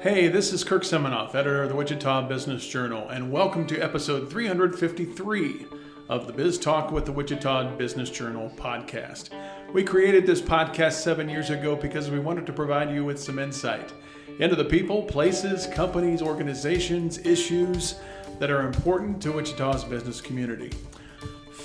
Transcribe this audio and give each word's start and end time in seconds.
Hey, 0.00 0.28
this 0.28 0.54
is 0.54 0.64
Kirk 0.64 0.84
Seminoff, 0.84 1.34
editor 1.34 1.64
of 1.64 1.68
the 1.68 1.74
Wichita 1.74 2.28
Business 2.28 2.66
Journal, 2.66 3.10
and 3.10 3.30
welcome 3.30 3.66
to 3.66 3.78
episode 3.78 4.30
353 4.30 5.66
of 6.08 6.26
the 6.26 6.32
Biz 6.32 6.56
Talk 6.58 6.90
with 6.90 7.04
the 7.04 7.12
Wichita 7.12 7.76
Business 7.76 8.08
Journal 8.08 8.50
podcast. 8.56 9.28
We 9.74 9.84
created 9.84 10.24
this 10.24 10.40
podcast 10.40 10.94
seven 11.02 11.28
years 11.28 11.50
ago 11.50 11.76
because 11.76 12.10
we 12.10 12.20
wanted 12.20 12.46
to 12.46 12.54
provide 12.54 12.90
you 12.90 13.04
with 13.04 13.20
some 13.20 13.38
insight 13.38 13.92
into 14.38 14.56
the 14.56 14.64
people, 14.64 15.02
places, 15.02 15.66
companies, 15.66 16.22
organizations, 16.22 17.18
issues 17.18 17.96
that 18.38 18.50
are 18.50 18.66
important 18.66 19.20
to 19.20 19.32
Wichita's 19.32 19.84
business 19.84 20.22
community. 20.22 20.70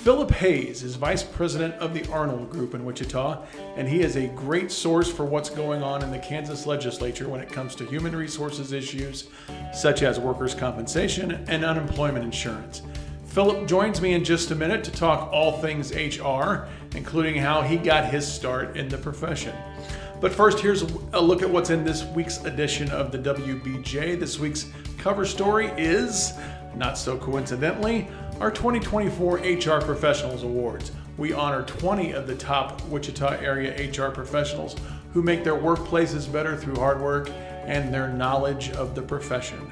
Philip 0.04 0.32
Hayes 0.32 0.82
is 0.82 0.96
vice 0.96 1.24
president 1.24 1.76
of 1.76 1.94
the 1.94 2.10
Arnold 2.10 2.50
Group 2.50 2.74
in 2.74 2.86
Wichita, 2.86 3.44
and 3.76 3.86
he 3.86 4.00
is 4.00 4.16
a 4.16 4.28
great 4.28 4.72
source 4.72 5.12
for 5.12 5.26
what's 5.26 5.50
going 5.50 5.84
on 5.84 6.02
in 6.02 6.10
the 6.10 6.20
Kansas 6.20 6.66
legislature 6.66 7.28
when 7.28 7.42
it 7.42 7.52
comes 7.52 7.76
to 7.76 7.86
human 7.86 8.16
resources 8.16 8.72
issues 8.72 9.28
such 9.74 10.02
as 10.02 10.18
workers' 10.18 10.56
compensation 10.56 11.44
and 11.50 11.66
unemployment 11.66 12.24
insurance. 12.24 12.82
Philip 13.26 13.68
joins 13.68 14.00
me 14.00 14.14
in 14.14 14.24
just 14.24 14.52
a 14.52 14.56
minute 14.56 14.86
to 14.86 14.92
talk 14.92 15.34
all 15.34 15.60
things 15.60 15.94
HR, 15.94 16.70
including 16.96 17.36
how 17.36 17.62
he 17.62 17.76
got 17.76 18.06
his 18.06 18.26
start 18.26 18.78
in 18.78 18.88
the 18.88 18.98
profession. 18.98 19.54
But 20.22 20.32
first, 20.32 20.62
here's 20.62 20.84
a 21.12 21.20
look 21.20 21.42
at 21.42 21.50
what's 21.50 21.72
in 21.72 21.84
this 21.84 22.06
week's 22.06 22.42
edition 22.46 22.90
of 22.92 23.12
the 23.12 23.20
WBJ. 23.20 24.18
This 24.18 24.40
week's 24.40 24.72
cover 24.98 25.26
story 25.26 25.68
is, 25.78 26.32
not 26.78 26.98
so 26.98 27.18
coincidentally, 27.18 28.08
our 28.40 28.50
2024 28.50 29.40
HR 29.40 29.82
Professionals 29.82 30.44
Awards. 30.44 30.94
We 31.18 31.34
honor 31.34 31.64
20 31.64 32.14
of 32.14 32.26
the 32.26 32.36
top 32.36 32.82
Wichita 32.86 33.38
area 33.42 33.90
HR 33.90 34.12
professionals 34.12 34.78
who 35.12 35.22
make 35.22 35.44
their 35.44 35.58
workplaces 35.58 36.32
better 36.32 36.56
through 36.56 36.76
hard 36.76 37.02
work 37.02 37.30
and 37.66 37.94
their 37.94 38.08
knowledge 38.08 38.70
of 38.72 38.96
the 38.96 39.02
profession. 39.02 39.70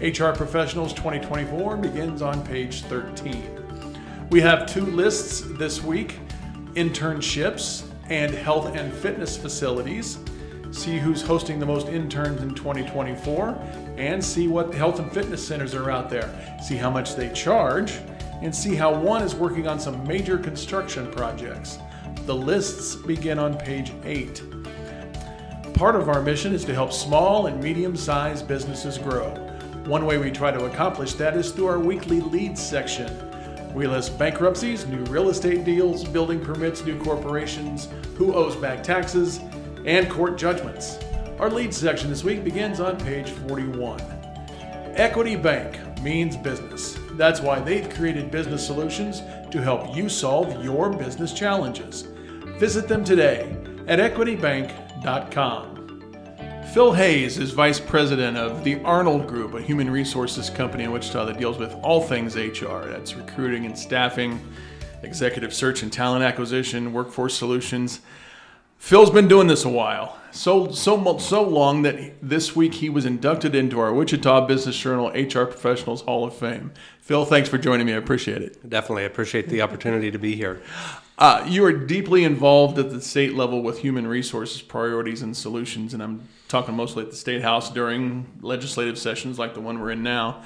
HR 0.00 0.30
Professionals 0.30 0.92
2024 0.94 1.76
begins 1.76 2.22
on 2.22 2.44
page 2.44 2.82
13. 2.82 4.28
We 4.30 4.40
have 4.40 4.66
two 4.66 4.84
lists 4.84 5.42
this 5.52 5.80
week 5.80 6.18
internships 6.74 7.86
and 8.08 8.34
health 8.34 8.74
and 8.74 8.92
fitness 8.92 9.36
facilities 9.36 10.18
see 10.72 10.98
who's 10.98 11.22
hosting 11.22 11.58
the 11.58 11.66
most 11.66 11.88
interns 11.88 12.42
in 12.42 12.54
2024, 12.54 13.48
and 13.96 14.24
see 14.24 14.48
what 14.48 14.74
health 14.74 14.98
and 14.98 15.12
fitness 15.12 15.46
centers 15.46 15.74
are 15.74 15.90
out 15.90 16.08
there. 16.08 16.58
See 16.62 16.76
how 16.76 16.90
much 16.90 17.14
they 17.14 17.30
charge, 17.32 18.00
and 18.40 18.54
see 18.54 18.74
how 18.74 18.92
one 18.92 19.22
is 19.22 19.34
working 19.34 19.68
on 19.68 19.78
some 19.78 20.06
major 20.06 20.38
construction 20.38 21.10
projects. 21.12 21.78
The 22.26 22.34
lists 22.34 22.96
begin 22.96 23.38
on 23.38 23.56
page 23.58 23.92
8. 24.04 24.42
Part 25.74 25.96
of 25.96 26.08
our 26.08 26.22
mission 26.22 26.54
is 26.54 26.64
to 26.66 26.74
help 26.74 26.92
small 26.92 27.46
and 27.46 27.62
medium 27.62 27.96
sized 27.96 28.46
businesses 28.46 28.98
grow. 28.98 29.30
One 29.86 30.06
way 30.06 30.18
we 30.18 30.30
try 30.30 30.52
to 30.52 30.66
accomplish 30.66 31.14
that 31.14 31.36
is 31.36 31.50
through 31.50 31.66
our 31.66 31.80
weekly 31.80 32.20
leads 32.20 32.62
section. 32.62 33.10
We 33.74 33.86
list 33.86 34.18
bankruptcies, 34.18 34.86
new 34.86 35.02
real 35.04 35.30
estate 35.30 35.64
deals, 35.64 36.04
building 36.04 36.40
permits, 36.40 36.84
new 36.84 37.02
corporations, 37.02 37.88
who 38.16 38.34
owes 38.34 38.54
back 38.54 38.82
taxes, 38.82 39.40
and 39.84 40.10
court 40.10 40.36
judgments. 40.38 40.98
Our 41.38 41.50
lead 41.50 41.74
section 41.74 42.10
this 42.10 42.24
week 42.24 42.44
begins 42.44 42.80
on 42.80 42.98
page 42.98 43.30
41. 43.30 44.00
Equity 44.94 45.36
Bank 45.36 46.00
means 46.02 46.36
business. 46.36 46.98
That's 47.12 47.40
why 47.40 47.60
they've 47.60 47.88
created 47.90 48.30
business 48.30 48.66
solutions 48.66 49.22
to 49.50 49.60
help 49.62 49.96
you 49.96 50.08
solve 50.08 50.64
your 50.64 50.90
business 50.90 51.32
challenges. 51.32 52.02
Visit 52.58 52.88
them 52.88 53.04
today 53.04 53.56
at 53.86 53.98
equitybank.com. 53.98 55.72
Phil 56.72 56.92
Hayes 56.92 57.36
is 57.36 57.50
vice 57.50 57.78
president 57.78 58.38
of 58.38 58.64
the 58.64 58.80
Arnold 58.82 59.26
Group, 59.26 59.52
a 59.54 59.60
human 59.60 59.90
resources 59.90 60.48
company 60.48 60.84
in 60.84 60.92
Wichita 60.92 61.26
that 61.26 61.38
deals 61.38 61.58
with 61.58 61.74
all 61.82 62.00
things 62.00 62.34
HR. 62.34 62.84
That's 62.86 63.14
recruiting 63.14 63.66
and 63.66 63.78
staffing, 63.78 64.40
executive 65.02 65.52
search 65.52 65.82
and 65.82 65.92
talent 65.92 66.24
acquisition, 66.24 66.94
workforce 66.94 67.36
solutions. 67.36 68.00
Phil's 68.82 69.10
been 69.10 69.28
doing 69.28 69.46
this 69.46 69.64
a 69.64 69.68
while, 69.68 70.18
so 70.32 70.72
so 70.72 71.16
so 71.18 71.42
long 71.44 71.82
that 71.82 72.14
this 72.20 72.56
week 72.56 72.74
he 72.74 72.90
was 72.90 73.04
inducted 73.04 73.54
into 73.54 73.78
our 73.78 73.92
Wichita 73.92 74.44
Business 74.48 74.76
Journal 74.76 75.06
HR 75.10 75.44
Professionals 75.44 76.02
Hall 76.02 76.24
of 76.24 76.34
Fame. 76.34 76.72
Phil, 77.00 77.24
thanks 77.24 77.48
for 77.48 77.58
joining 77.58 77.86
me. 77.86 77.92
I 77.92 77.96
appreciate 77.96 78.42
it. 78.42 78.68
Definitely 78.68 79.04
appreciate 79.04 79.48
the 79.48 79.62
opportunity 79.62 80.10
to 80.10 80.18
be 80.18 80.34
here. 80.34 80.60
Uh, 81.16 81.46
you 81.48 81.64
are 81.64 81.72
deeply 81.72 82.24
involved 82.24 82.76
at 82.76 82.90
the 82.90 83.00
state 83.00 83.34
level 83.34 83.62
with 83.62 83.78
human 83.78 84.04
resources 84.04 84.60
priorities 84.60 85.22
and 85.22 85.36
solutions, 85.36 85.94
and 85.94 86.02
I'm 86.02 86.26
talking 86.48 86.74
mostly 86.74 87.04
at 87.04 87.10
the 87.10 87.16
state 87.16 87.42
house 87.42 87.70
during 87.70 88.26
legislative 88.40 88.98
sessions 88.98 89.38
like 89.38 89.54
the 89.54 89.60
one 89.60 89.78
we're 89.78 89.92
in 89.92 90.02
now. 90.02 90.42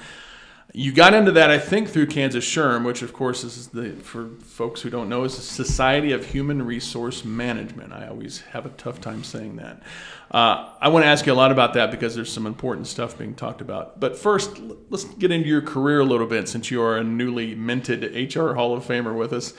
You 0.73 0.91
got 0.91 1.13
into 1.13 1.31
that, 1.31 1.49
I 1.49 1.59
think, 1.59 1.87
through 1.87 2.07
Kansas 2.07 2.45
SHRM, 2.45 2.85
which, 2.85 3.01
of 3.01 3.13
course, 3.13 3.43
is 3.45 3.67
the 3.67 3.91
for 3.91 4.29
folks 4.43 4.81
who 4.81 4.89
don't 4.89 5.07
know, 5.07 5.23
is 5.23 5.35
the 5.37 5.41
Society 5.41 6.11
of 6.11 6.25
Human 6.25 6.61
Resource 6.61 7.23
Management. 7.23 7.93
I 7.93 8.07
always 8.07 8.41
have 8.41 8.65
a 8.65 8.69
tough 8.69 8.99
time 8.99 9.23
saying 9.23 9.55
that. 9.55 9.81
Uh, 10.29 10.73
I 10.81 10.89
want 10.89 11.03
to 11.03 11.07
ask 11.07 11.25
you 11.25 11.31
a 11.31 11.35
lot 11.35 11.53
about 11.53 11.73
that 11.75 11.89
because 11.89 12.15
there's 12.15 12.31
some 12.31 12.45
important 12.45 12.87
stuff 12.87 13.17
being 13.17 13.33
talked 13.33 13.61
about. 13.61 13.99
But 14.01 14.17
first, 14.17 14.59
let's 14.89 15.05
get 15.05 15.31
into 15.31 15.47
your 15.47 15.61
career 15.61 16.01
a 16.01 16.05
little 16.05 16.27
bit, 16.27 16.49
since 16.49 16.69
you 16.69 16.81
are 16.81 16.97
a 16.97 17.03
newly 17.03 17.55
minted 17.55 18.03
HR 18.35 18.53
Hall 18.53 18.75
of 18.75 18.85
Famer 18.85 19.17
with 19.17 19.31
us. 19.31 19.53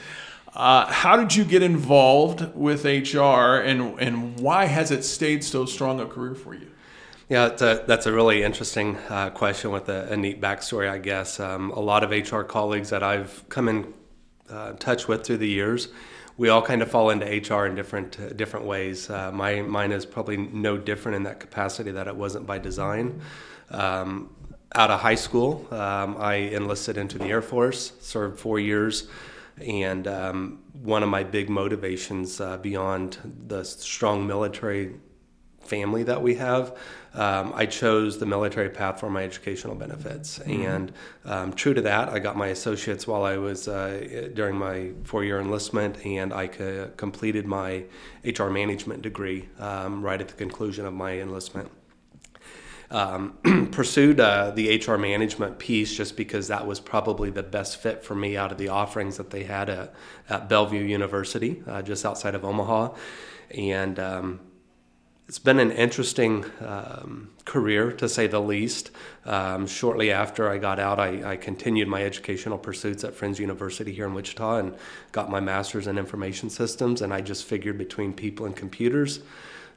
Uh, 0.55 0.87
how 0.87 1.17
did 1.17 1.35
you 1.35 1.45
get 1.45 1.63
involved 1.63 2.55
with 2.55 2.85
HR, 2.85 3.61
and 3.61 3.99
and 3.99 4.39
why 4.41 4.67
has 4.67 4.91
it 4.91 5.05
stayed 5.05 5.43
so 5.43 5.65
strong 5.65 6.01
a 6.01 6.07
career 6.07 6.35
for 6.35 6.55
you? 6.55 6.71
Yeah, 7.29 7.49
a, 7.61 7.85
that's 7.87 8.07
a 8.07 8.13
really 8.13 8.43
interesting 8.43 8.97
uh, 9.11 9.29
question 9.29 9.71
with 9.71 9.91
a, 9.91 10.13
a, 10.13 10.17
neat 10.17 10.41
backstory, 10.41 10.89
I 10.89 10.97
guess. 10.97 11.39
Um, 11.39 11.71
a 11.73 11.81
lot 11.81 12.03
of 12.03 12.11
HR 12.11 12.41
colleagues 12.41 12.89
that 12.89 13.03
I've 13.03 13.47
come 13.51 13.69
in 13.69 13.93
uh, 14.49 14.73
touch 14.73 15.09
with 15.09 15.27
through 15.27 15.37
the 15.37 15.49
years, 15.49 15.89
we 16.39 16.49
all 16.49 16.63
kind 16.63 16.81
of 16.81 16.91
fall 16.91 17.11
into 17.11 17.27
HR 17.27 17.67
in 17.67 17.75
different 17.75 18.19
uh, 18.19 18.31
different 18.31 18.65
ways. 18.65 19.11
Uh, 19.11 19.31
my 19.31 19.61
mine 19.61 19.93
is 19.93 20.07
probably 20.07 20.39
no 20.39 20.79
different 20.79 21.17
in 21.17 21.25
that 21.25 21.39
capacity 21.39 21.91
that 21.91 22.09
it 22.09 22.17
wasn't 22.17 22.47
by 22.47 22.57
design. 22.57 23.21
Um, 23.71 24.35
out 24.75 24.91
of 24.91 25.01
high 25.01 25.17
school, 25.17 25.67
um, 25.71 26.17
I 26.19 26.35
enlisted 26.35 26.97
into 26.97 27.19
the 27.19 27.27
Air 27.27 27.43
Force, 27.43 27.93
served 28.01 28.41
four 28.41 28.59
years, 28.59 29.09
and 29.59 30.09
um, 30.09 30.61
one 30.73 31.03
of 31.03 31.11
my 31.11 31.25
big 31.25 31.51
motivations 31.51 32.41
uh, 32.41 32.57
beyond 32.57 33.19
the 33.49 33.65
strong 33.65 34.27
military 34.27 34.95
family 35.69 36.03
that 36.05 36.23
we 36.23 36.35
have, 36.37 36.77
um, 37.15 37.53
I 37.55 37.67
chose 37.67 38.19
the 38.19 38.27
military 38.27 38.71
path 38.71 39.01
for 39.01 39.11
my 39.11 39.25
educational 39.25 39.75
benefits. 39.75 40.39
Mm-hmm. 40.39 40.63
And 40.63 40.93
um, 41.25 41.53
true 41.53 41.75
to 41.75 41.81
that, 41.83 42.09
I 42.09 42.19
got 42.19 42.37
my 42.37 42.49
associates 42.49 43.07
while 43.07 43.25
I 43.25 43.37
was 43.39 43.69
uh, 43.69 44.31
during 44.35 44.57
my 44.57 44.93
four 45.05 45.25
year 45.25 45.41
enlistment, 45.41 46.05
and 46.05 46.33
I 46.33 46.49
c- 46.49 46.87
completed 46.97 47.47
my 47.47 47.85
HR 48.25 48.49
management 48.49 49.03
degree 49.03 49.49
um, 49.59 50.03
right 50.03 50.21
at 50.21 50.29
the 50.29 50.35
conclusion 50.35 50.87
of 50.87 50.95
my 50.95 51.19
enlistment. 51.19 51.71
Um, 52.91 53.37
pursued 53.73 54.19
uh, 54.19 54.51
the 54.53 54.79
HR 54.79 54.97
management 54.97 55.59
piece 55.59 55.95
just 55.95 56.17
because 56.17 56.49
that 56.49 56.67
was 56.67 56.81
probably 56.81 57.29
the 57.29 57.43
best 57.43 57.77
fit 57.77 58.03
for 58.03 58.15
me 58.15 58.37
out 58.37 58.51
of 58.51 58.57
the 58.57 58.69
offerings 58.69 59.19
that 59.19 59.29
they 59.29 59.45
had 59.45 59.69
at, 59.69 59.95
at 60.31 60.49
Bellevue 60.49 60.85
University, 60.85 61.63
uh, 61.67 61.83
just 61.83 62.07
outside 62.07 62.35
of 62.35 62.47
Omaha. 62.47 62.95
And 63.51 63.99
um, 63.99 64.41
it's 65.29 65.39
been 65.39 65.61
an 65.61 65.71
interesting 65.71 66.47
um, 66.65 67.29
career, 67.45 67.93
to 67.93 68.09
say 68.09 68.27
the 68.27 68.41
least. 68.41 68.91
Um, 69.27 69.67
shortly 69.67 70.11
after 70.11 70.49
I 70.49 70.57
got 70.57 70.79
out, 70.79 70.99
I, 70.99 71.33
I, 71.33 71.37
continued 71.37 71.87
my 71.87 72.03
educational 72.03 72.57
pursuits 72.57 73.05
at 73.05 73.15
Friends 73.15 73.39
University 73.39 73.93
here 73.93 74.07
in 74.07 74.15
Wichita 74.15 74.57
and 74.57 74.75
got 75.13 75.31
my 75.31 75.39
master's 75.41 75.87
in 75.87 75.99
information 75.99 76.49
systems. 76.49 77.03
And 77.03 77.13
I 77.13 77.21
just 77.21 77.45
figured 77.45 77.77
between 77.77 78.15
people 78.15 78.47
and 78.47 78.57
computers, 78.57 79.21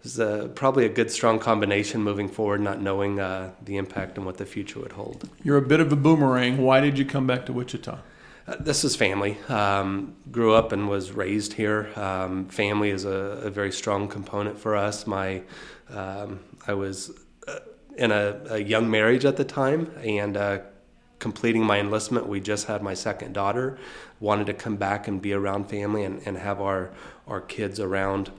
is 0.03 0.19
probably 0.55 0.85
a 0.85 0.89
good, 0.89 1.11
strong 1.11 1.37
combination 1.37 2.01
moving 2.01 2.27
forward, 2.27 2.61
not 2.61 2.81
knowing 2.81 3.19
uh, 3.19 3.51
the 3.63 3.77
impact 3.77 4.17
and 4.17 4.25
what 4.25 4.37
the 4.37 4.45
future 4.45 4.79
would 4.79 4.93
hold. 4.93 5.29
You're 5.43 5.57
a 5.57 5.61
bit 5.61 5.79
of 5.79 5.91
a 5.91 5.95
boomerang. 5.95 6.57
Why 6.57 6.79
did 6.79 6.97
you 6.97 7.05
come 7.05 7.27
back 7.27 7.45
to 7.47 7.53
Wichita? 7.53 7.99
Uh, 8.47 8.55
this 8.59 8.83
is 8.83 8.95
family. 8.95 9.37
Um, 9.49 10.15
grew 10.31 10.53
up 10.53 10.71
and 10.71 10.89
was 10.89 11.11
raised 11.11 11.53
here. 11.53 11.89
Um, 11.95 12.45
family 12.45 12.89
is 12.89 13.05
a, 13.05 13.09
a, 13.09 13.49
very 13.51 13.71
strong 13.71 14.07
component 14.07 14.57
for 14.57 14.75
us. 14.75 15.05
My, 15.05 15.43
um, 15.89 16.39
I 16.65 16.73
was 16.73 17.11
uh, 17.47 17.59
in 17.97 18.11
a, 18.11 18.41
a, 18.49 18.57
young 18.57 18.89
marriage 18.89 19.25
at 19.25 19.37
the 19.37 19.43
time 19.43 19.91
and 20.03 20.35
uh, 20.35 20.59
completing 21.19 21.63
my 21.63 21.79
enlistment. 21.79 22.27
We 22.27 22.39
just 22.39 22.65
had 22.65 22.81
my 22.81 22.95
second 22.95 23.33
daughter. 23.33 23.77
Wanted 24.19 24.47
to 24.47 24.55
come 24.55 24.75
back 24.75 25.07
and 25.07 25.21
be 25.21 25.33
around 25.33 25.69
family 25.69 26.03
and, 26.03 26.21
and 26.25 26.37
have 26.37 26.61
our 26.61 26.91
our 27.27 27.41
kids 27.41 27.79
around. 27.79 28.31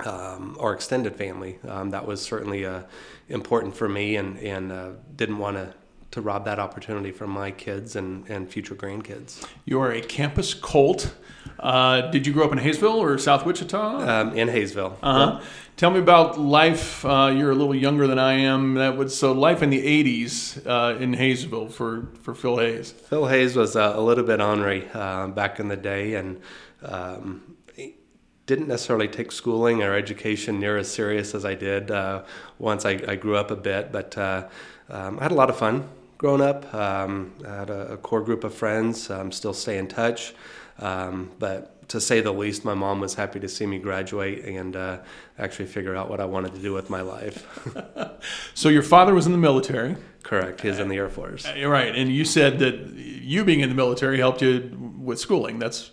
Um, 0.00 0.56
our 0.60 0.72
extended 0.74 1.16
family. 1.16 1.58
Um, 1.66 1.90
that 1.90 2.06
was 2.06 2.22
certainly 2.22 2.64
uh, 2.64 2.82
important 3.28 3.74
for 3.76 3.88
me, 3.88 4.14
and 4.14 4.38
and 4.38 4.70
uh, 4.70 4.90
didn't 5.16 5.38
want 5.38 5.56
to 5.56 5.74
to 6.10 6.20
rob 6.20 6.44
that 6.46 6.58
opportunity 6.58 7.10
from 7.10 7.30
my 7.30 7.50
kids 7.50 7.96
and, 7.96 8.28
and 8.28 8.50
future 8.50 8.74
grandkids. 8.74 9.46
You 9.64 9.80
are 9.80 9.92
a 9.92 10.00
campus 10.00 10.54
Colt. 10.54 11.14
Uh, 11.58 12.02
did 12.10 12.26
you 12.26 12.32
grow 12.32 12.46
up 12.46 12.52
in 12.52 12.58
Haysville 12.58 12.98
or 12.98 13.18
South 13.18 13.44
Wichita? 13.44 14.00
Um, 14.00 14.36
in 14.36 14.48
Haysville. 14.48 14.96
Uh-huh. 15.02 15.40
Tell 15.76 15.90
me 15.90 15.98
about 15.98 16.40
life. 16.40 17.04
Uh, 17.04 17.32
you're 17.34 17.50
a 17.50 17.54
little 17.54 17.74
younger 17.74 18.06
than 18.06 18.18
I 18.18 18.32
am. 18.34 18.74
That 18.74 18.96
was 18.96 19.16
so 19.16 19.32
life 19.32 19.62
in 19.62 19.70
the 19.70 19.80
'80s 19.80 20.66
uh, 20.66 20.98
in 20.98 21.14
Haysville 21.14 21.68
for 21.68 22.08
for 22.22 22.34
Phil 22.34 22.58
Hayes. 22.58 22.90
Phil 22.90 23.26
Hayes 23.26 23.54
was 23.54 23.76
uh, 23.76 23.92
a 23.94 24.00
little 24.00 24.24
bit 24.24 24.40
ornery 24.40 24.88
uh, 24.92 25.28
back 25.28 25.60
in 25.60 25.68
the 25.68 25.76
day, 25.76 26.14
and 26.14 26.40
um, 26.82 27.56
didn't 28.46 28.66
necessarily 28.66 29.06
take 29.06 29.30
schooling 29.30 29.82
or 29.82 29.94
education 29.94 30.58
near 30.58 30.78
as 30.78 30.90
serious 30.90 31.34
as 31.34 31.44
I 31.44 31.54
did 31.54 31.90
uh, 31.90 32.24
once 32.58 32.84
I, 32.84 32.92
I, 33.06 33.14
grew 33.14 33.36
up 33.36 33.50
a 33.50 33.56
bit. 33.56 33.92
But 33.92 34.16
uh, 34.16 34.48
um, 34.88 35.18
I 35.20 35.24
had 35.24 35.32
a 35.32 35.34
lot 35.34 35.50
of 35.50 35.58
fun 35.58 35.86
growing 36.18 36.40
up. 36.42 36.72
Um, 36.74 37.32
I 37.46 37.54
had 37.54 37.70
a, 37.70 37.92
a, 37.92 37.96
core 37.96 38.22
group 38.22 38.44
of 38.44 38.52
friends. 38.52 39.08
Um, 39.08 39.32
still 39.32 39.54
stay 39.54 39.78
in 39.78 39.86
touch. 39.86 40.34
Um, 40.80 41.30
but 41.38 41.88
to 41.88 42.00
say 42.00 42.20
the 42.20 42.32
least, 42.32 42.64
my 42.64 42.74
mom 42.74 43.00
was 43.00 43.14
happy 43.14 43.40
to 43.40 43.48
see 43.48 43.66
me 43.66 43.78
graduate 43.78 44.44
and 44.44 44.76
uh, 44.76 44.98
actually 45.38 45.66
figure 45.66 45.96
out 45.96 46.10
what 46.10 46.20
I 46.20 46.24
wanted 46.26 46.54
to 46.54 46.60
do 46.60 46.72
with 46.72 46.90
my 46.90 47.00
life. 47.00 47.46
so 48.54 48.68
your 48.68 48.82
father 48.82 49.14
was 49.14 49.26
in 49.26 49.32
the 49.32 49.38
military. 49.38 49.96
Correct. 50.22 50.60
He's 50.60 50.78
in 50.78 50.88
the 50.88 50.96
Air 50.96 51.08
Force. 51.08 51.46
Uh, 51.46 51.66
right, 51.66 51.94
and 51.94 52.12
you 52.12 52.24
said 52.24 52.58
that 52.58 52.74
you 52.94 53.44
being 53.44 53.60
in 53.60 53.68
the 53.68 53.74
military 53.74 54.18
helped 54.18 54.42
you 54.42 54.94
with 54.98 55.18
schooling. 55.18 55.58
That's 55.58 55.92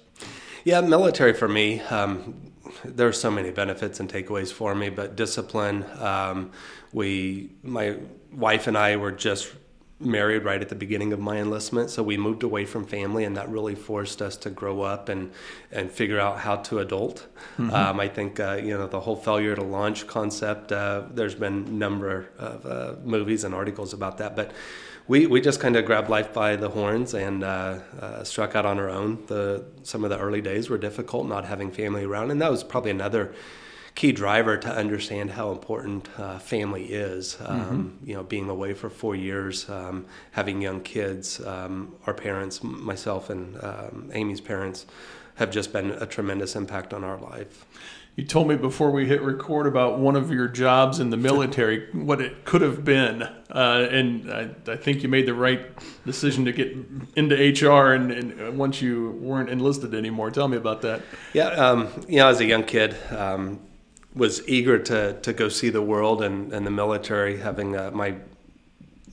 yeah, 0.66 0.81
military 0.81 1.33
for 1.33 1.48
me. 1.48 1.80
Um, 1.81 2.51
there's 2.83 3.19
so 3.19 3.31
many 3.31 3.51
benefits 3.51 4.00
and 4.00 4.12
takeaways 4.12 4.51
for 4.51 4.75
me, 4.75 4.89
but 4.89 5.16
discipline. 5.16 5.86
Um, 6.00 6.51
we, 6.92 7.51
my 7.63 7.98
wife 8.31 8.68
and 8.68 8.77
I 8.77 8.98
were 8.98 9.12
just 9.12 9.54
married 10.00 10.44
right 10.44 10.62
at 10.62 10.68
the 10.69 10.75
beginning 10.75 11.13
of 11.13 11.19
my 11.19 11.38
enlistment, 11.38 11.89
so 11.89 12.03
we 12.03 12.18
moved 12.18 12.44
away 12.44 12.65
from 12.65 12.86
family, 12.86 13.24
and 13.24 13.38
that 13.38 13.50
really 13.50 13.75
forced 13.75 14.21
us 14.21 14.36
to 14.38 14.50
grow 14.50 14.81
up 14.81 15.09
and 15.09 15.31
and 15.71 15.92
figure 15.92 16.19
out 16.19 16.39
how 16.39 16.57
to 16.57 16.80
adult. 16.80 17.27
Mm-hmm. 17.57 17.74
Um, 17.74 18.00
I 18.00 18.07
think 18.07 18.39
uh, 18.39 18.59
you 18.62 18.77
know 18.77 18.88
the 18.88 19.00
whole 19.00 19.15
failure 19.15 19.56
to 19.56 19.63
launch 19.63 20.07
concept. 20.07 20.71
Uh, 20.71 21.03
there's 21.12 21.36
been 21.36 21.65
a 21.68 21.71
number 21.71 22.27
of 22.38 22.65
uh, 22.65 22.95
movies 23.03 23.44
and 23.44 23.56
articles 23.56 23.94
about 23.94 24.18
that, 24.18 24.36
but 24.36 24.51
we, 25.07 25.27
we 25.27 25.39
just 25.39 25.59
kind 25.59 25.75
of 25.75 25.86
grabbed 25.86 26.09
life 26.09 26.33
by 26.33 26.56
the 26.56 26.69
horns 26.69 27.13
and 27.13 27.44
uh, 27.44 27.80
uh, 28.01 28.24
struck 28.24 28.56
out 28.56 28.65
on 28.65 28.80
our 28.80 28.89
own. 28.89 29.24
The 29.27 29.63
some 29.83 30.03
of 30.03 30.09
the 30.09 30.19
early 30.19 30.41
days 30.41 30.69
were 30.69 30.77
difficult, 30.77 31.27
not 31.27 31.45
having 31.45 31.71
family 31.71 32.03
around, 32.03 32.31
and 32.31 32.41
that 32.41 32.51
was 32.51 32.63
probably 32.63 32.91
another 32.91 33.33
key 33.95 34.12
driver 34.12 34.57
to 34.57 34.69
understand 34.69 35.31
how 35.31 35.51
important 35.51 36.07
uh, 36.19 36.38
family 36.38 36.86
is. 36.86 37.38
Um, 37.45 37.59
mm-hmm. 37.59 38.09
You 38.09 38.15
know, 38.15 38.24
being 38.24 38.50
away 38.50 38.74
for 38.74 38.89
four 38.89 39.15
years, 39.15 39.69
um, 39.69 40.06
having 40.31 40.62
young 40.62 40.81
kids. 40.81 41.44
Um, 41.45 41.95
our 42.06 42.13
parents, 42.13 42.62
myself 42.62 43.30
and 43.30 43.57
um, 43.63 44.12
Amy's 44.13 44.42
parents, 44.42 44.86
have 45.36 45.50
just 45.50 45.74
been 45.74 45.92
a 45.92 46.06
tremendous 46.06 46.56
impact 46.56 46.94
on 46.94 47.03
our 47.03 47.19
life. 47.19 47.65
You 48.15 48.24
told 48.24 48.47
me 48.47 48.56
before 48.56 48.92
we 48.92 49.07
hit 49.07 49.21
record 49.21 49.68
about 49.68 50.00
one 50.00 50.15
of 50.15 50.31
your 50.31 50.48
jobs 50.48 51.01
in 51.01 51.09
the 51.09 51.18
military, 51.18 51.91
what 51.91 52.21
it 52.21 52.45
could 52.45 52.62
have 52.62 52.86
been, 52.86 53.24
uh, 53.24 53.88
and 53.91 54.31
I, 54.31 54.50
I, 54.68 54.77
think 54.77 55.03
you 55.03 55.09
made 55.09 55.25
the 55.25 55.33
right 55.33 55.62
decision 56.06 56.45
to 56.45 56.53
get 56.53 56.74
into 57.18 57.36
HR. 57.36 57.91
And, 57.91 58.12
and, 58.12 58.57
once 58.57 58.81
you 58.81 59.12
weren't 59.19 59.50
enlisted 59.50 59.94
anymore, 59.94 60.31
tell 60.31 60.48
me 60.48 60.56
about 60.56 60.81
that. 60.83 61.01
Yeah, 61.33 61.48
um, 61.48 61.89
you 62.07 62.19
know, 62.19 62.30
as 62.30 62.39
a 62.39 62.45
young 62.45 62.63
kid, 62.63 62.95
um, 63.12 63.59
was 64.15 64.47
eager 64.47 64.79
to 64.79 65.19
to 65.21 65.33
go 65.33 65.50
see 65.50 65.69
the 65.69 65.81
world 65.81 66.21
and, 66.23 66.53
and 66.53 66.65
the 66.65 66.71
military. 66.71 67.38
Having 67.38 67.75
uh, 67.75 67.91
my 67.91 68.15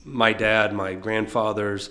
my 0.05 0.33
dad, 0.33 0.73
my 0.73 0.93
grandfathers 0.93 1.89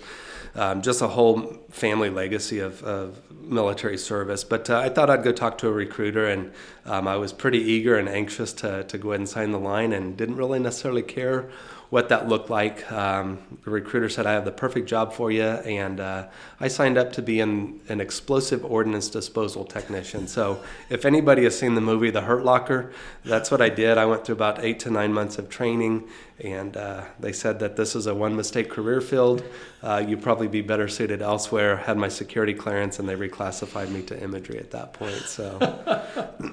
um, 0.55 0.81
just 0.81 1.01
a 1.01 1.07
whole 1.07 1.41
family 1.69 2.09
legacy 2.09 2.59
of, 2.59 2.83
of 2.83 3.19
military 3.31 3.97
service. 3.97 4.43
But 4.43 4.69
uh, 4.69 4.79
I 4.79 4.89
thought 4.89 5.09
I'd 5.09 5.23
go 5.23 5.31
talk 5.31 5.57
to 5.59 5.67
a 5.67 5.71
recruiter, 5.71 6.27
and 6.27 6.51
um, 6.85 7.07
I 7.07 7.17
was 7.17 7.33
pretty 7.33 7.59
eager 7.59 7.97
and 7.97 8.07
anxious 8.07 8.53
to, 8.53 8.83
to 8.83 8.97
go 8.97 9.09
ahead 9.09 9.21
and 9.21 9.29
sign 9.29 9.51
the 9.51 9.59
line 9.59 9.93
and 9.93 10.15
didn't 10.15 10.35
really 10.35 10.59
necessarily 10.59 11.01
care 11.01 11.49
what 11.93 12.09
that 12.09 12.27
looked 12.27 12.49
like. 12.49 12.91
Um, 12.91 13.37
the 13.65 13.69
recruiter 13.69 14.09
said, 14.09 14.25
I 14.25 14.31
have 14.31 14.45
the 14.45 14.51
perfect 14.51 14.89
job 14.89 15.13
for 15.13 15.29
you. 15.29 15.43
And 15.43 15.99
uh, 15.99 16.25
I 16.59 16.67
signed 16.67 16.97
up 16.97 17.13
to 17.13 17.21
be 17.21 17.39
an, 17.39 17.81
an 17.87 18.01
explosive 18.01 18.65
ordnance 18.65 19.09
disposal 19.09 19.63
technician. 19.63 20.27
So 20.27 20.63
if 20.89 21.05
anybody 21.05 21.43
has 21.43 21.55
seen 21.55 21.75
the 21.75 21.81
movie 21.81 22.09
The 22.09 22.21
Hurt 22.21 22.43
Locker, 22.43 22.91
that's 23.23 23.51
what 23.51 23.61
I 23.61 23.69
did. 23.69 23.99
I 23.99 24.07
went 24.07 24.25
through 24.25 24.33
about 24.33 24.65
eight 24.65 24.79
to 24.79 24.89
nine 24.89 25.13
months 25.13 25.37
of 25.37 25.49
training. 25.49 26.09
And 26.39 26.75
uh, 26.75 27.03
they 27.19 27.31
said 27.31 27.59
that 27.59 27.75
this 27.75 27.95
is 27.95 28.07
a 28.07 28.15
one 28.15 28.35
mistake 28.35 28.71
career 28.71 28.99
field. 28.99 29.43
Uh, 29.83 30.03
you'd 30.03 30.23
probably 30.23 30.47
be 30.47 30.61
better 30.61 30.87
suited 30.87 31.21
elsewhere. 31.21 31.77
Had 31.77 31.97
my 31.97 32.07
security 32.07 32.55
clearance, 32.55 32.97
and 32.97 33.07
they 33.07 33.15
reclassified 33.15 33.89
me 33.89 34.01
to 34.01 34.19
imagery 34.19 34.57
at 34.57 34.71
that 34.71 34.93
point. 34.93 35.21
So. 35.27 35.59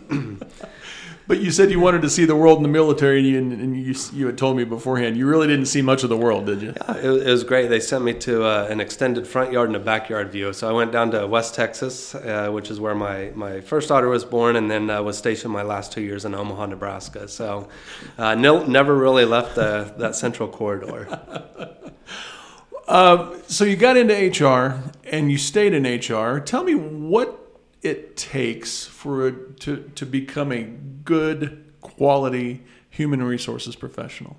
But 1.30 1.38
you 1.38 1.52
said 1.52 1.70
you 1.70 1.78
wanted 1.78 2.02
to 2.02 2.10
see 2.10 2.24
the 2.24 2.34
world 2.34 2.56
in 2.56 2.64
the 2.64 2.68
military, 2.68 3.36
and, 3.36 3.52
and 3.52 3.76
you, 3.76 3.94
you 4.12 4.26
had 4.26 4.36
told 4.36 4.56
me 4.56 4.64
beforehand 4.64 5.16
you 5.16 5.28
really 5.28 5.46
didn't 5.46 5.66
see 5.66 5.80
much 5.80 6.02
of 6.02 6.08
the 6.08 6.16
world, 6.16 6.46
did 6.46 6.60
you? 6.60 6.74
Yeah, 6.74 6.96
it, 6.96 7.04
it 7.04 7.30
was 7.30 7.44
great. 7.44 7.68
They 7.68 7.78
sent 7.78 8.02
me 8.02 8.14
to 8.14 8.42
uh, 8.42 8.66
an 8.68 8.80
extended 8.80 9.28
front 9.28 9.52
yard 9.52 9.68
and 9.68 9.76
a 9.76 9.78
backyard 9.78 10.32
view. 10.32 10.52
So 10.52 10.68
I 10.68 10.72
went 10.72 10.90
down 10.90 11.12
to 11.12 11.24
West 11.28 11.54
Texas, 11.54 12.16
uh, 12.16 12.50
which 12.50 12.68
is 12.68 12.80
where 12.80 12.96
my, 12.96 13.30
my 13.36 13.60
first 13.60 13.90
daughter 13.90 14.08
was 14.08 14.24
born, 14.24 14.56
and 14.56 14.68
then 14.68 14.90
uh, 14.90 15.04
was 15.04 15.16
stationed 15.16 15.52
my 15.52 15.62
last 15.62 15.92
two 15.92 16.00
years 16.00 16.24
in 16.24 16.34
Omaha, 16.34 16.66
Nebraska. 16.66 17.28
So 17.28 17.68
uh, 18.18 18.34
no, 18.34 18.64
never 18.64 18.96
really 18.96 19.24
left 19.24 19.54
the, 19.54 19.94
that 19.98 20.16
central 20.16 20.48
corridor. 20.48 21.06
Uh, 22.88 23.38
so 23.46 23.62
you 23.62 23.76
got 23.76 23.96
into 23.96 24.12
HR 24.12 24.82
and 25.04 25.30
you 25.30 25.38
stayed 25.38 25.74
in 25.74 25.84
HR. 25.84 26.40
Tell 26.40 26.64
me 26.64 26.74
what 26.74 27.40
it 27.82 28.16
takes 28.16 28.84
for 28.84 29.26
a, 29.26 29.32
to 29.60 29.90
to 29.94 30.06
become 30.06 30.52
a 30.52 30.62
good 30.62 31.72
quality 31.80 32.62
human 32.88 33.22
resources 33.22 33.76
professional? 33.76 34.36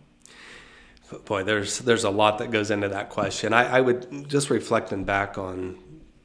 Boy, 1.25 1.43
there's 1.43 1.79
there's 1.79 2.03
a 2.03 2.09
lot 2.09 2.38
that 2.38 2.51
goes 2.51 2.71
into 2.71 2.89
that 2.89 3.09
question. 3.09 3.53
I, 3.53 3.77
I 3.77 3.81
would 3.81 4.29
just 4.29 4.49
reflecting 4.49 5.03
back 5.03 5.38
on 5.38 5.77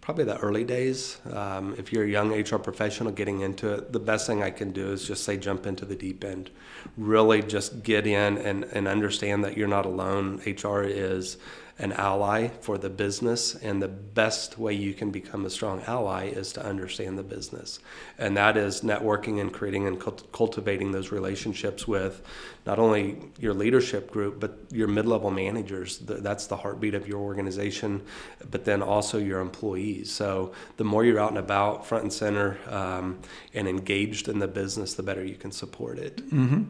probably 0.07 0.23
the 0.23 0.39
early 0.39 0.63
days. 0.63 1.19
Um, 1.33 1.75
if 1.77 1.93
you're 1.93 2.05
a 2.05 2.09
young 2.09 2.33
HR 2.33 2.59
professional 2.59 3.11
getting 3.11 3.41
into 3.41 3.75
it, 3.75 3.93
the 3.93 3.99
best 3.99 4.29
thing 4.29 4.41
I 4.41 4.51
can 4.51 4.71
do 4.71 4.93
is 4.93 5.05
just 5.05 5.25
say 5.25 5.37
jump 5.37 5.67
into 5.67 5.85
the 5.85 5.97
deep 5.97 6.23
end. 6.23 6.51
Really 6.97 7.43
just 7.43 7.83
get 7.83 8.07
in 8.07 8.39
and, 8.39 8.63
and 8.63 8.87
understand 8.87 9.43
that 9.43 9.57
you're 9.57 9.67
not 9.67 9.85
alone. 9.85 10.41
HR 10.47 10.83
is 10.83 11.39
an 11.79 11.93
ally 11.93 12.49
for 12.49 12.79
the 12.79 12.89
business, 12.89 13.55
and 13.55 13.83
the 13.83 13.89
best 13.89 14.59
way 14.59 14.73
you 14.73 14.95
can 14.95 15.11
become 15.11 15.45
a 15.45 15.51
strong 15.51 15.83
ally 15.83 16.25
is 16.25 16.53
to 16.55 16.65
understand 16.65 17.19
the 17.19 17.23
business. 17.23 17.81
And 18.19 18.35
that 18.39 18.57
is 18.57 18.81
networking 18.81 19.43
and 19.43 19.53
creating 19.53 19.87
and 19.87 20.01
cultivating 20.33 20.93
those 20.93 21.13
relationships 21.13 21.87
with 21.87 22.23
not 22.65 22.79
only 22.79 23.19
your 23.39 23.53
leadership 23.53 24.11
group, 24.11 24.41
but 24.41 24.59
your 24.71 24.89
mid 24.89 25.05
level 25.05 25.31
managers. 25.31 25.99
That's 25.99 26.47
the 26.47 26.57
heartbeat 26.57 26.95
of 26.95 27.07
your 27.07 27.21
organization, 27.21 28.03
but 28.51 28.65
then 28.65 28.83
also 28.83 29.19
your 29.19 29.41
employees. 29.41 30.11
So 30.11 30.53
the 30.79 30.85
more 30.85 31.05
you're 31.05 31.21
out 31.21 31.31
and 31.31 31.39
about, 31.39 31.87
front 31.87 32.05
and 32.05 32.13
center, 32.13 32.59
um, 32.69 33.19
and 33.53 33.69
engaged 33.69 34.29
in 34.29 34.39
the 34.39 34.49
business, 34.49 34.95
the 34.95 35.03
better 35.03 35.23
you 35.23 35.37
can 35.37 35.53
support 35.53 35.99
it. 35.99 36.17
Mm-hmm. 36.31 36.65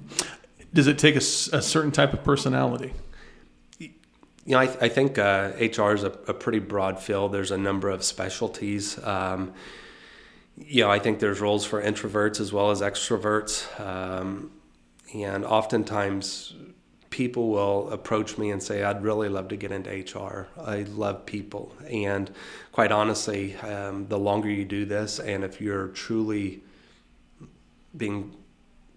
Does 0.74 0.88
it 0.88 0.98
take 0.98 1.14
a, 1.14 1.18
a 1.18 1.62
certain 1.62 1.92
type 1.92 2.12
of 2.12 2.24
personality? 2.24 2.92
You 4.46 4.52
know, 4.52 4.60
I, 4.60 4.66
th- 4.66 4.78
I 4.80 4.88
think 4.88 5.18
uh, 5.18 5.50
HR 5.58 5.92
is 5.92 6.04
a, 6.04 6.12
a, 6.28 6.32
pretty 6.32 6.60
broad 6.60 7.00
field. 7.00 7.32
There's 7.32 7.50
a 7.50 7.58
number 7.58 7.90
of 7.90 8.04
specialties. 8.04 8.96
Um, 9.04 9.52
you 10.56 10.84
know, 10.84 10.90
I 10.90 11.00
think 11.00 11.18
there's 11.18 11.40
roles 11.40 11.64
for 11.64 11.82
introverts 11.82 12.38
as 12.38 12.52
well 12.52 12.70
as 12.70 12.80
extroverts. 12.80 13.68
Um, 13.80 14.52
and 15.12 15.44
oftentimes 15.44 16.54
people 17.10 17.48
will 17.48 17.90
approach 17.90 18.38
me 18.38 18.50
and 18.50 18.62
say, 18.62 18.84
I'd 18.84 19.02
really 19.02 19.28
love 19.28 19.48
to 19.48 19.56
get 19.56 19.72
into 19.72 19.90
HR. 19.90 20.46
I 20.60 20.82
love 20.82 21.26
people. 21.26 21.74
And 21.90 22.30
quite 22.70 22.92
honestly, 22.92 23.56
um, 23.56 24.06
the 24.06 24.18
longer 24.18 24.48
you 24.48 24.64
do 24.64 24.84
this, 24.84 25.18
and 25.18 25.42
if 25.42 25.60
you're 25.60 25.88
truly 25.88 26.62
being 27.96 28.32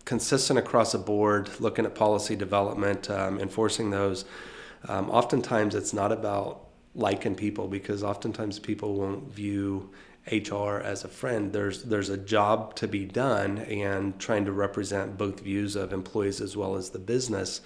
consistent 0.06 0.60
across 0.60 0.92
the 0.92 1.00
board, 1.00 1.50
looking 1.60 1.86
at 1.86 1.96
policy 1.96 2.36
development, 2.36 3.10
um, 3.10 3.40
enforcing 3.40 3.90
those, 3.90 4.26
um, 4.88 5.10
oftentimes 5.10 5.76
it's 5.76 5.94
not 5.94 6.12
about 6.12 6.68
liking 6.96 7.36
people 7.36 7.68
because 7.68 8.04
oftentimes 8.04 8.60
people 8.60 8.96
won't 8.96 9.32
view 9.32 9.90
HR 10.32 10.78
as 10.78 11.04
a 11.04 11.08
friend. 11.08 11.52
There's 11.52 11.84
there's 11.84 12.10
a 12.10 12.18
job 12.18 12.76
to 12.76 12.88
be 12.88 13.06
done, 13.06 13.60
and 13.60 14.18
trying 14.20 14.46
to 14.46 14.52
represent 14.52 15.18
both 15.18 15.40
views 15.40 15.76
of 15.76 15.94
employees 15.94 16.42
as 16.42 16.56
well 16.56 16.76
as 16.76 16.90
the 16.90 17.00
business. 17.00 17.62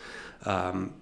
Um, 0.45 0.93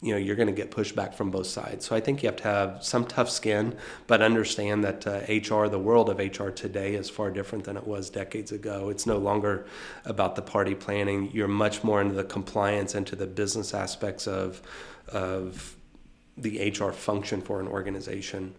you 0.00 0.12
know, 0.12 0.18
you're 0.18 0.36
going 0.36 0.46
to 0.46 0.52
get 0.52 0.70
pushback 0.70 1.12
from 1.12 1.32
both 1.32 1.48
sides. 1.48 1.84
So 1.84 1.96
I 1.96 2.00
think 2.00 2.22
you 2.22 2.28
have 2.28 2.36
to 2.36 2.44
have 2.44 2.84
some 2.84 3.04
tough 3.04 3.28
skin, 3.28 3.76
but 4.06 4.22
understand 4.22 4.84
that 4.84 5.04
uh, 5.04 5.20
HR, 5.26 5.66
the 5.68 5.78
world 5.78 6.08
of 6.08 6.18
HR 6.18 6.50
today, 6.50 6.94
is 6.94 7.10
far 7.10 7.32
different 7.32 7.64
than 7.64 7.76
it 7.76 7.84
was 7.84 8.08
decades 8.08 8.52
ago. 8.52 8.90
It's 8.90 9.06
no 9.06 9.18
longer 9.18 9.66
about 10.04 10.36
the 10.36 10.42
party 10.42 10.76
planning. 10.76 11.32
You're 11.32 11.48
much 11.48 11.82
more 11.82 12.00
into 12.00 12.14
the 12.14 12.22
compliance, 12.22 12.94
into 12.94 13.16
the 13.16 13.26
business 13.26 13.74
aspects 13.74 14.28
of 14.28 14.62
of 15.08 15.76
the 16.36 16.70
HR 16.70 16.92
function 16.92 17.40
for 17.42 17.60
an 17.60 17.68
organization. 17.68 18.54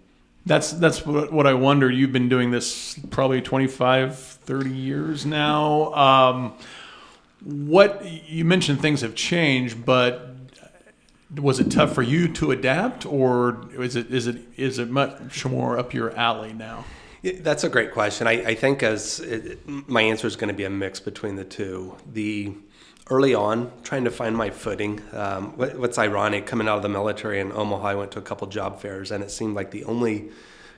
That's 0.46 0.72
that's 0.72 1.06
what, 1.06 1.32
what 1.32 1.48
I 1.48 1.54
wonder. 1.54 1.90
You've 1.90 2.14
been 2.14 2.30
doing 2.30 2.52
this 2.52 2.98
probably 3.10 3.42
25, 3.42 4.18
30 4.18 4.70
years 4.70 5.26
now. 5.26 5.94
Um, 5.94 6.54
what 7.44 8.06
you 8.30 8.46
mentioned 8.46 8.82
things 8.82 9.02
have 9.02 9.16
changed, 9.16 9.86
but 9.86 10.30
was 11.36 11.60
it 11.60 11.72
tough 11.72 11.94
for 11.94 12.02
you 12.02 12.28
to 12.34 12.52
adapt, 12.52 13.06
or 13.06 13.68
is 13.78 13.96
it 13.96 14.12
is 14.14 14.28
it 14.28 14.42
is 14.58 14.80
it 14.80 14.90
much 14.90 15.46
more 15.46 15.78
up 15.78 15.94
your 15.94 16.16
alley 16.16 16.54
now? 16.54 16.86
That's 17.22 17.66
a 17.66 17.70
great 17.70 17.92
question. 17.92 18.28
I, 18.28 18.44
I 18.44 18.56
think 18.56 18.82
as 18.82 19.20
it, 19.20 19.68
my 19.68 20.02
answer 20.02 20.26
is 20.26 20.38
going 20.38 20.48
to 20.48 20.54
be 20.54 20.64
a 20.64 20.70
mix 20.70 21.02
between 21.02 21.36
the 21.36 21.44
two. 21.44 21.96
The 22.12 22.54
early 23.10 23.34
on, 23.34 23.72
trying 23.84 24.04
to 24.04 24.12
find 24.12 24.36
my 24.36 24.50
footing. 24.50 25.02
Um, 25.14 25.58
what, 25.58 25.78
what's 25.78 25.98
ironic, 25.98 26.46
coming 26.46 26.68
out 26.68 26.78
of 26.78 26.84
the 26.84 26.90
military 26.90 27.40
in 27.40 27.52
Omaha, 27.52 27.88
I 27.88 27.96
went 27.96 28.12
to 28.12 28.20
a 28.20 28.22
couple 28.22 28.48
job 28.48 28.80
fairs, 28.80 29.12
and 29.12 29.24
it 29.24 29.32
seemed 29.32 29.56
like 29.56 29.72
the 29.72 29.84
only 29.86 30.30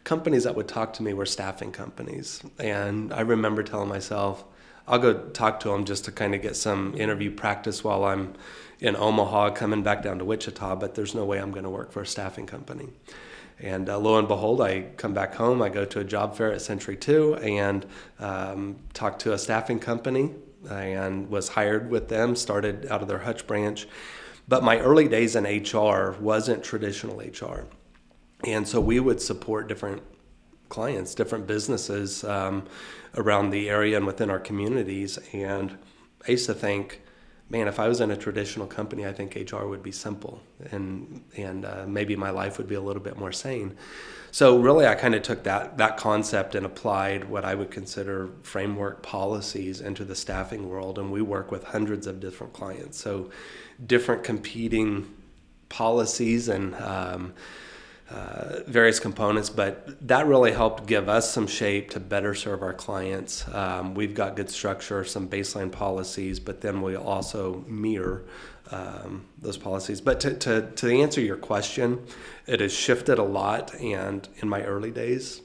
companies 0.04 0.46
that 0.46 0.56
would 0.56 0.68
talk 0.68 0.94
to 0.94 1.04
me 1.04 1.14
were 1.14 1.26
staffing 1.26 1.72
companies. 1.72 2.42
And 2.58 3.14
I 3.14 3.22
remember 3.22 3.64
telling 3.64 3.90
myself, 3.90 4.44
I'll 4.88 5.00
go 5.00 5.14
talk 5.14 5.60
to 5.62 5.70
them 5.70 5.86
just 5.86 6.06
to 6.06 6.12
kind 6.12 6.34
of 6.34 6.42
get 6.42 6.56
some 6.56 6.96
interview 6.98 7.32
practice 7.32 7.84
while 7.84 8.04
I'm 8.04 8.34
in 8.80 8.96
Omaha, 8.96 9.52
coming 9.52 9.84
back 9.84 10.02
down 10.02 10.18
to 10.18 10.26
Wichita. 10.26 10.76
But 10.78 10.96
there's 10.96 11.14
no 11.14 11.24
way 11.24 11.40
I'm 11.40 11.52
going 11.52 11.66
to 11.66 11.70
work 11.70 11.92
for 11.92 12.02
a 12.02 12.08
staffing 12.08 12.48
company. 12.48 12.90
And 13.60 13.90
uh, 13.90 14.00
lo 14.00 14.18
and 14.18 14.28
behold, 14.28 14.60
I 14.60 14.82
come 14.98 15.14
back 15.14 15.36
home. 15.36 15.62
I 15.62 15.70
go 15.70 15.86
to 15.86 16.00
a 16.00 16.04
job 16.04 16.36
fair 16.36 16.52
at 16.52 16.62
Century 16.62 16.98
Two 16.98 17.36
and 17.36 17.86
um, 18.20 18.78
talk 18.94 19.20
to 19.20 19.34
a 19.34 19.38
staffing 19.38 19.80
company, 19.80 20.32
and 20.70 21.30
was 21.30 21.50
hired 21.50 21.90
with 21.90 22.10
them. 22.10 22.36
Started 22.36 22.88
out 22.90 23.02
of 23.02 23.08
their 23.08 23.20
Hutch 23.20 23.48
branch, 23.48 23.88
but 24.48 24.64
my 24.64 24.80
early 24.80 25.08
days 25.08 25.36
in 25.36 25.44
HR 25.44 26.16
wasn't 26.20 26.64
traditional 26.64 27.20
HR, 27.20 27.66
and 28.46 28.68
so 28.68 28.80
we 28.80 29.00
would 29.00 29.22
support 29.22 29.68
different 29.68 30.02
clients, 30.72 31.14
different 31.14 31.46
businesses 31.46 32.24
um, 32.24 32.66
around 33.16 33.52
the 33.52 33.70
area 33.70 33.98
and 33.98 34.08
within 34.08 34.32
our 34.32 34.40
communities. 34.40 35.20
And 35.34 35.78
I 36.28 36.32
used 36.32 36.48
to 36.48 36.54
think, 36.56 37.02
man, 37.52 37.68
if 37.68 37.80
I 37.80 37.88
was 37.88 38.00
in 38.00 38.12
a 38.12 38.16
traditional 38.16 38.66
company, 38.66 39.06
I 39.06 39.12
think 39.12 39.36
HR 39.36 39.66
would 39.66 39.84
be 39.84 39.92
simple 39.92 40.42
and 40.72 41.22
and 41.36 41.66
uh, 41.66 41.86
maybe 41.86 42.16
my 42.16 42.30
life 42.30 42.58
would 42.58 42.68
be 42.68 42.76
a 42.76 42.82
little 42.82 43.02
bit 43.02 43.18
more 43.18 43.32
sane. 43.32 43.76
So 44.32 44.58
really, 44.60 44.88
I 44.88 44.96
kind 44.96 45.14
of 45.14 45.22
took 45.24 45.44
that 45.44 45.78
that 45.78 45.98
concept 45.98 46.56
and 46.56 46.66
applied 46.66 47.26
what 47.26 47.44
I 47.44 47.54
would 47.54 47.70
consider 47.70 48.30
framework 48.44 49.04
policies 49.04 49.82
into 49.82 50.06
the 50.06 50.16
staffing 50.16 50.70
world, 50.70 50.98
and 50.98 51.12
we 51.12 51.22
work 51.22 51.52
with 51.52 51.66
hundreds 51.66 52.08
of 52.08 52.22
different 52.22 52.54
clients. 52.54 52.98
So 52.98 53.30
different 53.86 54.24
competing 54.24 55.14
policies 55.68 56.48
and 56.48 56.76
um, 56.76 57.34
uh, 58.12 58.60
various 58.68 59.00
components, 59.00 59.50
but 59.50 59.96
that 60.08 60.28
really 60.28 60.52
helped 60.52 60.86
give 60.86 61.08
us 61.08 61.32
some 61.32 61.48
shape 61.48 61.90
to 61.92 62.00
better 62.00 62.36
serve 62.36 62.62
our 62.62 62.74
clients. 62.74 63.48
Um, 63.54 63.94
we've 63.94 64.14
got 64.14 64.36
good 64.36 64.50
structure, 64.50 65.06
some 65.06 65.28
baseline 65.30 65.72
policies, 65.72 66.40
but 66.40 66.62
then 66.62 66.82
we 66.82 66.96
also 66.96 67.64
mirror 67.68 68.26
um, 68.72 69.26
those 69.42 69.58
policies. 69.58 70.02
But 70.02 70.20
to, 70.22 70.34
to, 70.40 70.72
to 70.72 71.02
answer 71.02 71.22
your 71.22 71.38
question, 71.38 72.06
it 72.48 72.60
has 72.60 72.74
shifted 72.74 73.18
a 73.18 73.24
lot. 73.24 73.74
And 73.76 74.28
in 74.38 74.50
my 74.50 74.64
early 74.64 74.92
days, 74.92 75.42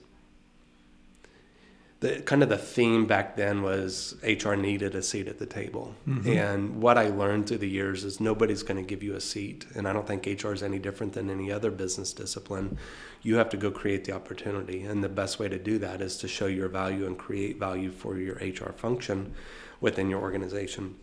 the 2.06 2.20
kind 2.22 2.42
of 2.42 2.48
the 2.48 2.58
theme 2.58 3.06
back 3.06 3.36
then 3.36 3.62
was 3.62 4.14
HR 4.22 4.54
needed 4.54 4.94
a 4.94 5.02
seat 5.02 5.26
at 5.26 5.38
the 5.38 5.46
table. 5.46 5.94
Mm-hmm. 6.06 6.30
And 6.30 6.80
what 6.80 6.96
I 6.98 7.08
learned 7.08 7.48
through 7.48 7.58
the 7.58 7.68
years 7.68 8.04
is 8.04 8.20
nobody's 8.20 8.62
going 8.62 8.82
to 8.82 8.88
give 8.88 9.02
you 9.02 9.14
a 9.14 9.20
seat. 9.20 9.66
And 9.74 9.88
I 9.88 9.92
don't 9.92 10.06
think 10.06 10.26
HR 10.26 10.52
is 10.52 10.62
any 10.62 10.78
different 10.78 11.14
than 11.14 11.30
any 11.30 11.50
other 11.50 11.70
business 11.70 12.12
discipline. 12.12 12.78
You 13.22 13.36
have 13.36 13.48
to 13.50 13.56
go 13.56 13.70
create 13.70 14.04
the 14.04 14.12
opportunity. 14.12 14.82
And 14.82 15.02
the 15.02 15.08
best 15.08 15.38
way 15.38 15.48
to 15.48 15.58
do 15.58 15.78
that 15.78 16.00
is 16.00 16.16
to 16.18 16.28
show 16.28 16.46
your 16.46 16.68
value 16.68 17.06
and 17.06 17.18
create 17.18 17.58
value 17.58 17.90
for 17.90 18.18
your 18.18 18.36
HR 18.36 18.72
function 18.72 19.34
within 19.80 20.08
your 20.08 20.20
organization. 20.20 20.96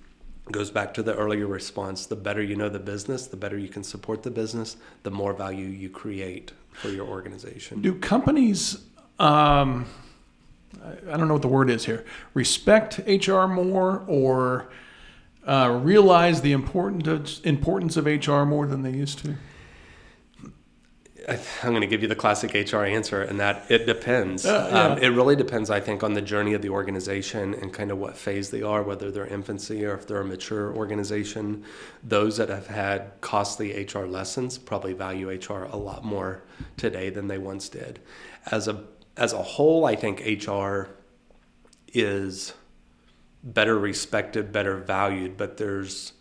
Goes 0.51 0.71
back 0.71 0.93
to 0.95 1.03
the 1.03 1.15
earlier 1.15 1.47
response. 1.47 2.05
The 2.05 2.15
better 2.15 2.41
you 2.41 2.55
know 2.55 2.69
the 2.69 2.79
business, 2.79 3.27
the 3.27 3.37
better 3.37 3.57
you 3.57 3.69
can 3.69 3.83
support 3.83 4.23
the 4.23 4.31
business, 4.31 4.77
the 5.03 5.11
more 5.11 5.33
value 5.33 5.67
you 5.67 5.89
create 5.89 6.51
for 6.71 6.89
your 6.89 7.07
organization. 7.07 7.81
Do 7.81 7.95
companies 7.95 8.77
um 9.19 9.85
I 10.81 11.17
don't 11.17 11.27
know 11.27 11.33
what 11.33 11.41
the 11.41 11.47
word 11.47 11.69
is 11.69 11.85
here, 11.85 12.05
respect 12.33 12.99
HR 13.07 13.45
more 13.45 14.03
or 14.07 14.69
uh, 15.45 15.79
realize 15.83 16.41
the 16.41 16.51
importance 16.51 17.41
importance 17.41 17.97
of 17.97 18.05
HR 18.05 18.43
more 18.43 18.65
than 18.65 18.81
they 18.81 18.91
used 18.91 19.19
to? 19.19 19.35
I'm 21.27 21.69
going 21.69 21.81
to 21.81 21.87
give 21.87 22.01
you 22.01 22.07
the 22.09 22.15
classic 22.15 22.53
HR 22.53 22.83
answer, 22.83 23.21
and 23.21 23.39
that 23.39 23.71
it 23.71 23.85
depends. 23.85 24.45
Uh, 24.45 24.69
yeah. 24.69 24.83
um, 24.83 24.97
it 24.97 25.07
really 25.09 25.37
depends, 25.37 25.69
I 25.69 25.79
think, 25.79 26.03
on 26.03 26.13
the 26.13 26.21
journey 26.21 26.53
of 26.53 26.61
the 26.61 26.69
organization 26.69 27.53
and 27.53 27.71
kind 27.71 27.91
of 27.91 27.97
what 27.97 28.17
phase 28.17 28.49
they 28.49 28.61
are, 28.61 28.83
whether 28.83 29.09
they're 29.09 29.27
infancy 29.27 29.85
or 29.85 29.93
if 29.93 30.05
they're 30.05 30.19
a 30.19 30.25
mature 30.25 30.75
organization. 30.75 31.63
Those 32.03 32.37
that 32.37 32.49
have 32.49 32.67
had 32.67 33.13
costly 33.21 33.85
HR 33.85 34.05
lessons 34.05 34.57
probably 34.57 34.93
value 34.93 35.29
HR 35.29 35.63
a 35.63 35.77
lot 35.77 36.03
more 36.03 36.43
today 36.75 37.09
than 37.09 37.27
they 37.27 37.37
once 37.37 37.69
did. 37.69 37.99
As 38.51 38.67
a 38.67 38.83
as 39.17 39.33
a 39.33 39.41
whole, 39.41 39.85
I 39.85 39.95
think 39.95 40.21
HR 40.47 40.87
is 41.93 42.53
better 43.43 43.77
respected, 43.77 44.51
better 44.51 44.77
valued, 44.77 45.37
but 45.37 45.57
there's 45.57 46.13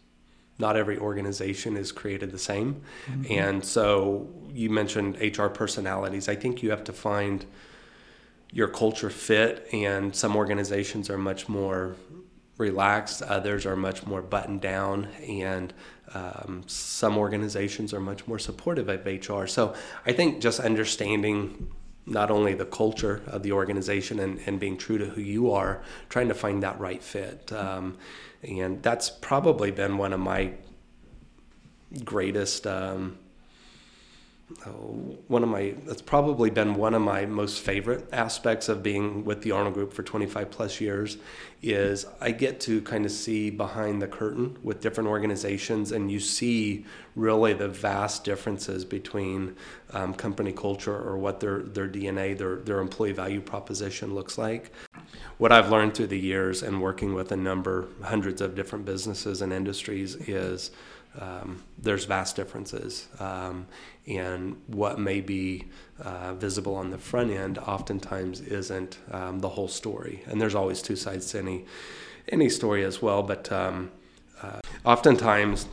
not 0.59 0.77
every 0.77 0.99
organization 0.99 1.77
is 1.77 1.93
created 1.93 2.31
the 2.31 2.39
same. 2.39 2.83
Mm-hmm. 3.07 3.33
And 3.33 3.65
so 3.65 4.29
you 4.53 4.71
mentioned 4.71 5.17
HR 5.21 5.47
personalities. 5.47 6.29
I 6.29 6.37
think 6.37 6.63
you 6.63 6.71
have 6.71 6.85
to 6.85 6.93
find 6.93 7.47
your 8.51 8.69
culture 8.69 9.09
fit, 9.09 9.67
and 9.73 10.15
some 10.15 10.37
organizations 10.37 11.09
are 11.09 11.17
much 11.17 11.49
more 11.49 11.97
relaxed, 12.59 13.23
others 13.23 13.65
are 13.65 13.77
much 13.77 14.07
more 14.07 14.21
buttoned 14.21 14.61
down, 14.61 15.07
and 15.27 15.73
um, 16.13 16.63
some 16.67 17.17
organizations 17.17 17.95
are 17.95 18.01
much 18.01 18.27
more 18.29 18.39
supportive 18.39 18.91
of 18.91 19.07
HR. 19.07 19.47
So 19.47 19.75
I 20.05 20.13
think 20.13 20.43
just 20.43 20.61
understanding 20.61 21.73
not 22.07 22.31
only 22.31 22.55
the 22.55 22.65
culture 22.65 23.23
of 23.27 23.43
the 23.43 23.53
organization 23.53 24.19
and, 24.19 24.41
and 24.47 24.59
being 24.59 24.77
true 24.77 24.99
to 24.99 25.07
who 25.07 25.21
you 25.21 25.53
are, 25.53 25.83
trying 26.09 26.29
to 26.29 26.35
find 26.35 26.63
that 26.63 26.79
right 26.81 27.03
fit. 27.03 27.53
Um, 27.53 27.97
and 28.43 28.83
that's 28.83 29.09
probably 29.09 29.71
been 29.71 29.99
one 29.99 30.13
of 30.13 30.21
my 30.21 30.53
greatest 32.05 32.67
um, 32.67 33.19
one 35.29 35.43
of 35.43 35.49
my 35.49 35.75
that's 35.85 36.03
probably 36.03 36.51
been 36.51 36.75
one 36.75 36.95
of 36.95 37.03
my 37.03 37.27
most 37.27 37.61
favorite 37.61 38.09
aspects 38.13 38.69
of 38.69 38.83
being 38.83 39.25
with 39.25 39.43
the 39.43 39.51
Arnold 39.53 39.75
Group 39.75 39.93
for 39.93 40.03
25 40.03 40.51
plus 40.51 40.81
years 40.81 41.17
is 41.63 42.07
I 42.21 42.33
get 42.33 42.61
to 42.61 42.81
kind 42.83 43.05
of 43.05 43.13
see 43.13 43.51
behind 43.51 44.03
the 44.03 44.09
curtain 44.09 44.59
with 44.63 44.81
different 44.81 45.09
organizations 45.09 45.93
and 45.93 46.11
you 46.11 46.21
see 46.21 46.85
really 47.15 47.53
the 47.53 47.69
vast 47.69 48.25
differences 48.25 48.85
between 48.85 49.57
um, 49.93 50.15
company 50.15 50.53
culture 50.53 50.97
or 50.97 51.19
what 51.19 51.41
their 51.41 51.61
their 51.61 51.89
DNA 51.89 52.37
their 52.37 52.57
their 52.57 52.81
employee 52.81 53.13
value 53.13 53.41
proposition 53.41 54.15
looks 54.15 54.39
like. 54.39 54.73
What 55.39 55.53
I've 55.53 55.71
learned 55.71 55.95
through 55.95 56.09
the 56.09 56.19
years 56.19 56.63
and 56.63 56.81
working 56.81 57.15
with 57.15 57.33
a 57.33 57.37
number 57.37 57.89
hundreds 58.03 58.41
of 58.41 58.55
different 58.55 58.85
businesses 58.85 59.43
and 59.43 59.53
industries 59.53 60.17
is 60.17 60.71
um, 61.19 61.63
there's 61.79 62.05
vast 62.05 62.37
differences. 62.37 63.09
Um, 63.19 63.67
and 64.07 64.61
what 64.67 64.99
may 64.99 65.21
be 65.21 65.67
uh, 66.01 66.35
visible 66.35 66.75
on 66.75 66.91
the 66.91 66.99
front 66.99 67.31
end 67.31 67.59
oftentimes 67.59 68.41
isn't 68.41 68.99
um, 69.11 69.41
the 69.41 69.51
whole 69.51 69.69
story. 69.69 70.23
And 70.27 70.41
there's 70.41 70.55
always 70.55 70.83
two 70.83 70.97
sides 70.97 71.31
to 71.33 71.39
any, 71.39 71.65
any 72.29 72.49
story 72.49 72.85
as 72.85 73.01
well. 73.01 73.23
But 73.23 73.53
um, 73.53 73.91
uh, 74.43 74.61
oftentimes, 74.85 75.69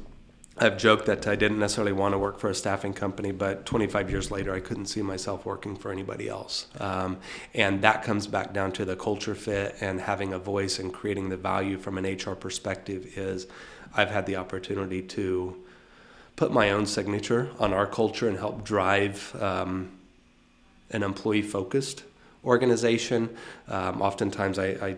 I've 0.61 0.77
joked 0.77 1.05
that 1.05 1.25
I 1.25 1.35
didn't 1.35 1.59
necessarily 1.59 1.93
want 1.93 2.13
to 2.13 2.17
work 2.17 2.37
for 2.37 2.49
a 2.49 2.55
staffing 2.55 2.93
company, 2.93 3.31
but 3.31 3.65
25 3.65 4.11
years 4.11 4.29
later, 4.29 4.53
I 4.53 4.59
couldn't 4.59 4.87
see 4.87 5.01
myself 5.01 5.45
working 5.45 5.77
for 5.77 5.89
anybody 5.89 6.27
else. 6.27 6.67
Um, 6.81 7.17
and 7.53 7.81
that 7.81 8.03
comes 8.03 8.27
back 8.27 8.51
down 8.53 8.73
to 8.73 8.83
the 8.83 8.97
culture 8.97 9.35
fit 9.35 9.77
and 9.79 10.01
having 10.01 10.33
a 10.33 10.39
voice 10.39 10.77
and 10.77 10.93
creating 10.93 11.29
the 11.29 11.37
value 11.37 11.77
from 11.77 11.97
an 11.97 12.03
HR 12.03 12.35
perspective 12.35 13.17
is 13.17 13.47
I've 13.95 14.11
had 14.11 14.25
the 14.25 14.35
opportunity 14.37 15.01
to 15.01 15.55
put 16.35 16.51
my 16.51 16.71
own 16.71 16.85
signature 16.85 17.49
on 17.59 17.73
our 17.73 17.85
culture 17.85 18.27
and 18.27 18.37
help 18.37 18.63
drive 18.63 19.35
um, 19.41 19.91
an 20.91 21.03
employee 21.03 21.41
focused 21.41 22.03
organization. 22.45 23.29
Um, 23.67 24.01
oftentimes, 24.01 24.57
I, 24.57 24.67
I, 24.67 24.95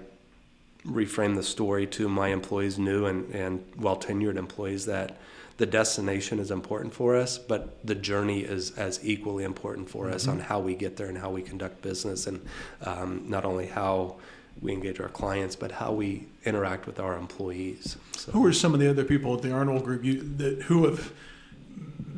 reframe 0.85 1.35
the 1.35 1.43
story 1.43 1.85
to 1.85 2.09
my 2.09 2.29
employees, 2.29 2.79
new 2.79 3.05
and, 3.05 3.29
and 3.35 3.63
well 3.77 3.97
tenured 3.97 4.35
employees, 4.35 4.87
that 4.87 5.15
the 5.57 5.65
destination 5.67 6.39
is 6.39 6.49
important 6.49 6.91
for 6.91 7.15
us, 7.15 7.37
but 7.37 7.85
the 7.85 7.93
journey 7.93 8.39
is 8.39 8.71
as 8.79 8.99
equally 9.03 9.43
important 9.43 9.87
for 9.87 10.05
mm-hmm. 10.05 10.15
us 10.15 10.27
on 10.27 10.39
how 10.39 10.59
we 10.59 10.73
get 10.73 10.97
there 10.97 11.05
and 11.05 11.19
how 11.19 11.29
we 11.29 11.43
conduct 11.43 11.83
business, 11.83 12.25
and 12.25 12.43
um, 12.83 13.23
not 13.27 13.45
only 13.45 13.67
how 13.67 14.15
we 14.59 14.73
engage 14.73 14.99
our 14.99 15.09
clients, 15.09 15.55
but 15.55 15.71
how 15.71 15.91
we 15.91 16.27
interact 16.45 16.85
with 16.85 16.99
our 16.99 17.17
employees. 17.17 17.97
So. 18.17 18.31
Who 18.31 18.45
are 18.45 18.53
some 18.53 18.73
of 18.73 18.79
the 18.79 18.89
other 18.89 19.03
people 19.03 19.35
at 19.35 19.41
the 19.41 19.51
Arnold 19.51 19.83
Group 19.83 20.03
you, 20.03 20.21
that 20.37 20.63
who 20.63 20.85
have 20.85 21.11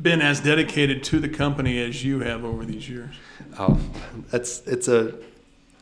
been 0.04 0.20
as 0.20 0.40
dedicated 0.40 1.02
to 1.04 1.18
the 1.18 1.28
company 1.28 1.82
as 1.82 2.04
you 2.04 2.20
have 2.20 2.44
over 2.44 2.64
these 2.64 2.88
years? 2.88 3.14
Oh, 3.58 3.80
that's 4.30 4.60
it's 4.66 4.88
a 4.88 5.14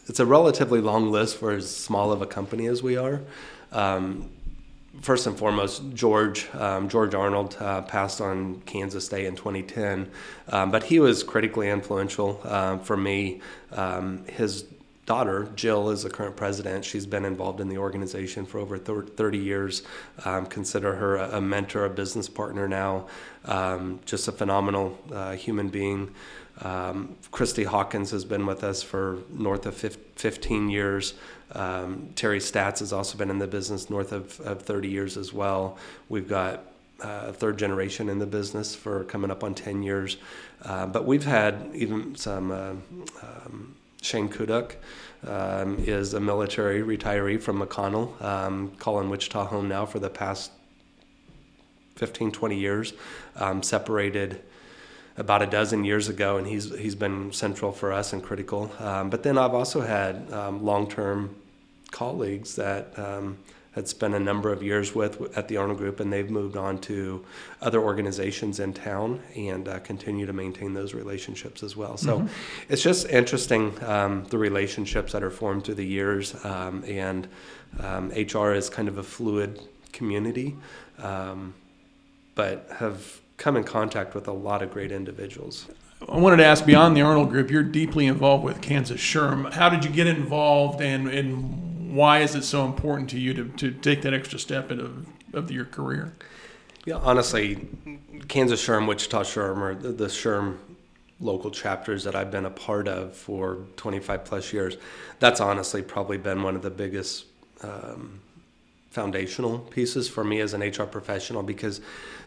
it's 0.07 0.21
a 0.21 0.27
relatively 0.27 0.81
long 0.81 1.11
list 1.11 1.37
for 1.37 1.53
as 1.53 1.75
small 1.75 2.13
of 2.13 2.23
a 2.23 2.27
company 2.27 2.67
as 2.67 2.83
we 2.83 2.97
are. 2.97 3.21
Um, 3.73 4.31
first 5.01 5.27
and 5.27 5.37
foremost, 5.37 5.83
George 5.95 6.49
um, 6.55 6.89
George 6.89 7.15
Arnold 7.15 7.57
uh, 7.59 7.83
passed 7.83 8.21
on 8.21 8.61
Kansas 8.63 9.09
Day 9.09 9.27
in 9.27 9.35
2010, 9.35 10.11
um, 10.51 10.71
but 10.71 10.85
he 10.85 11.01
was 11.01 11.23
critically 11.23 11.69
influential 11.69 12.41
uh, 12.45 12.79
for 12.79 12.97
me. 12.97 13.41
Um, 13.73 14.25
his 14.27 14.67
daughter 15.07 15.49
Jill 15.57 15.91
is 15.91 16.05
the 16.05 16.11
current 16.11 16.37
president. 16.37 16.85
She's 16.85 17.07
been 17.07 17.25
involved 17.25 17.61
in 17.61 17.69
the 17.69 17.79
organization 17.79 18.47
for 18.47 18.59
over 18.59 18.79
30 18.79 19.39
years. 19.39 19.83
Um, 20.25 20.47
consider 20.47 20.95
her 20.95 21.17
a, 21.17 21.41
mentor, 21.41 21.85
a 21.85 21.91
business 21.91 22.29
partner 22.29 22.69
now. 22.69 23.07
Um, 23.45 24.01
just 24.05 24.29
a 24.29 24.33
phenomenal 24.33 24.99
uh, 25.13 25.33
human 25.33 25.69
being. 25.69 26.15
Um, 26.61 27.17
Christy 27.31 27.65
Hawkins 27.65 28.11
has 28.11 28.25
been 28.25 28.47
with 28.47 28.63
us 28.63 28.83
for 28.83 29.19
north 29.31 29.67
of 29.67 29.75
15 29.75 30.69
years. 30.71 31.15
Um, 31.53 32.11
Terry 32.15 32.39
Stats 32.39 32.79
has 32.79 32.93
also 32.93 33.19
been 33.19 33.31
in 33.31 33.39
the 33.39 33.47
business 33.47 33.91
north 33.91 34.13
of, 34.13 34.39
of 34.41 34.63
30 34.63 34.89
years 34.89 35.17
as 35.17 35.33
well. 35.33 35.79
We've 36.09 36.29
got 36.29 36.65
uh, 37.01 37.33
third 37.33 37.59
generation 37.59 38.09
in 38.09 38.19
the 38.19 38.27
business 38.27 38.75
for 38.75 39.05
coming 39.05 39.31
up 39.31 39.43
on 39.43 39.55
10 39.55 39.83
years. 39.83 40.19
Uh, 40.63 40.87
but 40.87 41.05
we've 41.05 41.25
had 41.25 41.71
even 41.75 42.15
some, 42.15 42.53
uh, 42.53 42.75
um, 43.23 43.75
Shane 44.03 44.29
Kuduk 44.29 44.75
um, 45.27 45.79
is 45.79 46.13
a 46.13 46.21
military 46.21 46.83
retiree 46.83 47.41
from 47.41 47.61
McConnell, 47.61 48.21
um, 48.21 48.73
calling 48.79 49.09
Wichita 49.09 49.47
home 49.47 49.69
now 49.69 49.87
for 49.87 50.01
the 50.01 50.11
past 50.11 50.51
15, 51.97 52.33
20 52.33 52.59
years, 52.59 52.93
um, 53.37 53.63
separated 53.63 54.43
about 55.17 55.41
a 55.41 55.47
dozen 55.47 55.85
years 55.85 56.09
ago, 56.09 56.37
and 56.37 56.47
he's 56.47 56.77
he's 56.79 56.95
been 56.95 57.33
central 57.33 57.71
for 57.71 57.93
us 57.93 58.13
and 58.13 58.23
critical. 58.23 58.73
Um, 58.79 59.09
but 59.09 59.23
then 59.23 59.39
I've 59.39 59.55
also 59.55 59.83
had 59.83 60.31
um, 60.33 60.65
long 60.65 60.89
term 60.89 61.37
colleagues 61.91 62.57
that 62.57 62.99
um, 62.99 63.39
had 63.73 63.89
spent 63.89 64.15
a 64.15 64.21
number 64.21 64.53
of 64.53 64.63
years 64.63 64.95
with 64.95 65.37
at 65.37 65.49
the 65.49 65.57
Arnold 65.57 65.79
Group, 65.79 66.01
and 66.01 66.13
they've 66.13 66.31
moved 66.31 66.57
on 66.57 66.79
to 66.83 67.25
other 67.61 67.81
organizations 67.81 68.61
in 68.61 68.73
town 68.73 69.21
and 69.35 69.67
uh, 69.67 69.79
continue 69.81 70.27
to 70.27 70.33
maintain 70.33 70.75
those 70.75 70.95
relationships 70.95 71.63
as 71.63 71.75
well. 71.75 71.97
So 71.97 72.19
mm-hmm. 72.19 72.27
it's 72.69 72.83
just 72.83 73.09
interesting 73.09 73.73
um, 73.85 74.25
the 74.25 74.39
relationships 74.39 75.13
that 75.13 75.23
are 75.23 75.31
formed 75.31 75.65
through 75.65 75.77
the 75.77 75.87
years, 75.87 76.35
um, 76.45 76.85
and 76.87 77.29
HR 77.81 78.39
um, 78.39 78.55
is 78.55 78.69
kind 78.69 78.89
of 78.89 78.99
a 78.99 79.03
fluid 79.03 79.61
community, 79.93 80.55
um, 80.99 81.55
but 82.35 82.69
have 82.77 83.21
come 83.39 83.57
in 83.57 83.65
contact 83.65 84.15
with 84.15 84.29
a 84.29 84.33
lot 84.33 84.63
of 84.63 84.71
great 84.71 84.93
individuals. 84.93 85.67
I 86.09 86.19
wanted 86.19 86.39
to 86.39 86.45
ask 86.45 86.67
beyond 86.67 86.97
the 86.97 87.03
Arnold 87.03 87.31
Group, 87.31 87.51
you're 87.51 87.63
deeply 87.63 88.07
involved 88.07 88.45
with 88.45 88.61
Kansas 88.61 89.01
SHRM. 89.01 89.53
How 89.53 89.69
did 89.69 89.85
you 89.85 89.91
get 89.91 90.07
involved 90.07 90.81
and, 90.81 91.09
and 91.09 91.72
why 91.93 92.21
is 92.21 92.35
it 92.35 92.43
so 92.43 92.65
important 92.65 93.11
to 93.11 93.19
you 93.19 93.35
to, 93.35 93.49
to 93.51 93.71
take 93.71 94.01
that 94.03 94.15
extra 94.15 94.39
step 94.39 94.71
of, 94.71 95.07
of 95.35 95.51
your 95.51 95.67
career? 95.67 96.15
Yeah, 96.87 96.97
honestly, 96.97 97.69
Kansas 98.29 98.67
SHRM, 98.67 98.89
Wichita 98.89 99.23
SHRM, 99.23 99.59
or 99.59 99.75
the, 99.75 99.93
the 99.93 100.07
SHRM 100.07 100.57
local 101.21 101.51
chapters 101.51 102.05
that 102.05 102.17
I've 102.17 102.31
been 102.31 102.47
a 102.47 102.51
part 102.51 102.89
of 102.89 103.15
for 103.15 103.59
25 103.77 104.25
plus 104.25 104.53
years, 104.53 104.77
that's 105.21 105.41
honestly 105.41 105.83
probably 105.83 106.17
been 106.17 106.43
one 106.43 106.57
of 106.57 106.63
the 106.63 106.71
biggest 106.71 107.27
um, 107.63 108.21
foundational 108.91 109.59
pieces 109.59 110.09
for 110.09 110.25
me 110.25 110.41
as 110.41 110.55
an 110.55 110.63
HR 110.63 110.85
professional 110.85 111.43
because 111.43 111.81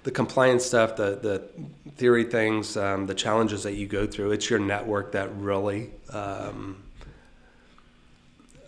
the 0.04 0.12
compliance 0.12 0.64
stuff, 0.64 0.96
the 0.96 1.20
the 1.22 1.92
theory 1.96 2.24
things, 2.24 2.78
um, 2.78 3.08
the 3.08 3.16
challenges 3.16 3.64
that 3.64 3.74
you 3.74 3.88
go 3.88 4.06
through, 4.06 4.32
it's 4.32 4.50
your 4.50 4.60
network 4.60 5.12
that 5.14 5.36
really 5.36 5.90
um, 6.12 6.85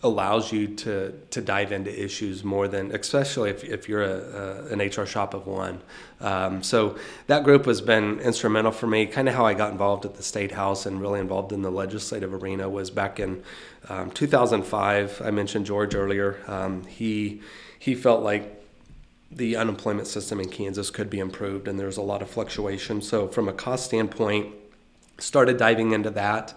allows 0.02 0.52
you 0.52 0.68
to 0.68 1.12
to 1.30 1.40
dive 1.40 1.72
into 1.72 1.90
issues 2.04 2.44
more 2.44 2.68
than, 2.68 2.92
especially 2.92 3.50
if, 3.50 3.64
if 3.64 3.88
you're 3.88 4.02
a, 4.02 4.66
a 4.70 4.72
an 4.72 4.80
HR 4.80 5.06
shop 5.06 5.34
of 5.34 5.46
one. 5.46 5.80
Um, 6.20 6.62
so 6.62 6.98
that 7.26 7.44
group 7.44 7.66
has 7.66 7.80
been 7.80 8.20
instrumental 8.20 8.72
for 8.72 8.86
me. 8.86 9.06
Kind 9.06 9.28
of 9.28 9.34
how 9.34 9.44
I 9.44 9.54
got 9.54 9.72
involved 9.72 10.04
at 10.04 10.14
the 10.14 10.22
state 10.22 10.52
house 10.52 10.86
and 10.86 11.00
really 11.00 11.20
involved 11.20 11.52
in 11.52 11.62
the 11.62 11.70
legislative 11.70 12.32
arena 12.32 12.68
was 12.68 12.90
back 12.90 13.18
in 13.18 13.42
um, 13.88 14.10
2005. 14.10 15.22
I 15.24 15.30
mentioned 15.30 15.66
George 15.66 15.94
earlier. 15.94 16.38
Um, 16.46 16.84
he 16.84 17.42
he 17.78 17.94
felt 17.94 18.22
like 18.22 18.54
the 19.30 19.56
unemployment 19.56 20.06
system 20.08 20.40
in 20.40 20.48
Kansas 20.48 20.90
could 20.90 21.10
be 21.10 21.18
improved, 21.18 21.68
and 21.68 21.78
there's 21.78 21.96
a 21.96 22.02
lot 22.02 22.22
of 22.22 22.30
fluctuation. 22.30 23.02
So, 23.02 23.28
from 23.28 23.48
a 23.48 23.52
cost 23.52 23.84
standpoint, 23.86 24.54
started 25.18 25.56
diving 25.56 25.92
into 25.92 26.10
that. 26.10 26.54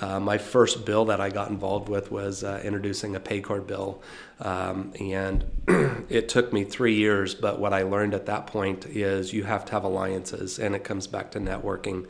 Uh, 0.00 0.18
my 0.18 0.38
first 0.38 0.86
bill 0.86 1.04
that 1.06 1.20
I 1.20 1.28
got 1.28 1.50
involved 1.50 1.88
with 1.88 2.10
was 2.10 2.44
uh, 2.44 2.60
introducing 2.64 3.14
a 3.14 3.20
pay 3.20 3.40
card 3.40 3.66
bill, 3.66 4.02
um, 4.40 4.92
and 4.98 5.44
it 6.08 6.28
took 6.28 6.52
me 6.52 6.64
three 6.64 6.94
years. 6.94 7.34
But 7.34 7.60
what 7.60 7.74
I 7.74 7.82
learned 7.82 8.14
at 8.14 8.26
that 8.26 8.46
point 8.46 8.86
is 8.86 9.32
you 9.32 9.44
have 9.44 9.66
to 9.66 9.72
have 9.72 9.84
alliances, 9.84 10.58
and 10.58 10.74
it 10.74 10.82
comes 10.82 11.06
back 11.06 11.30
to 11.32 11.40
networking. 11.40 12.06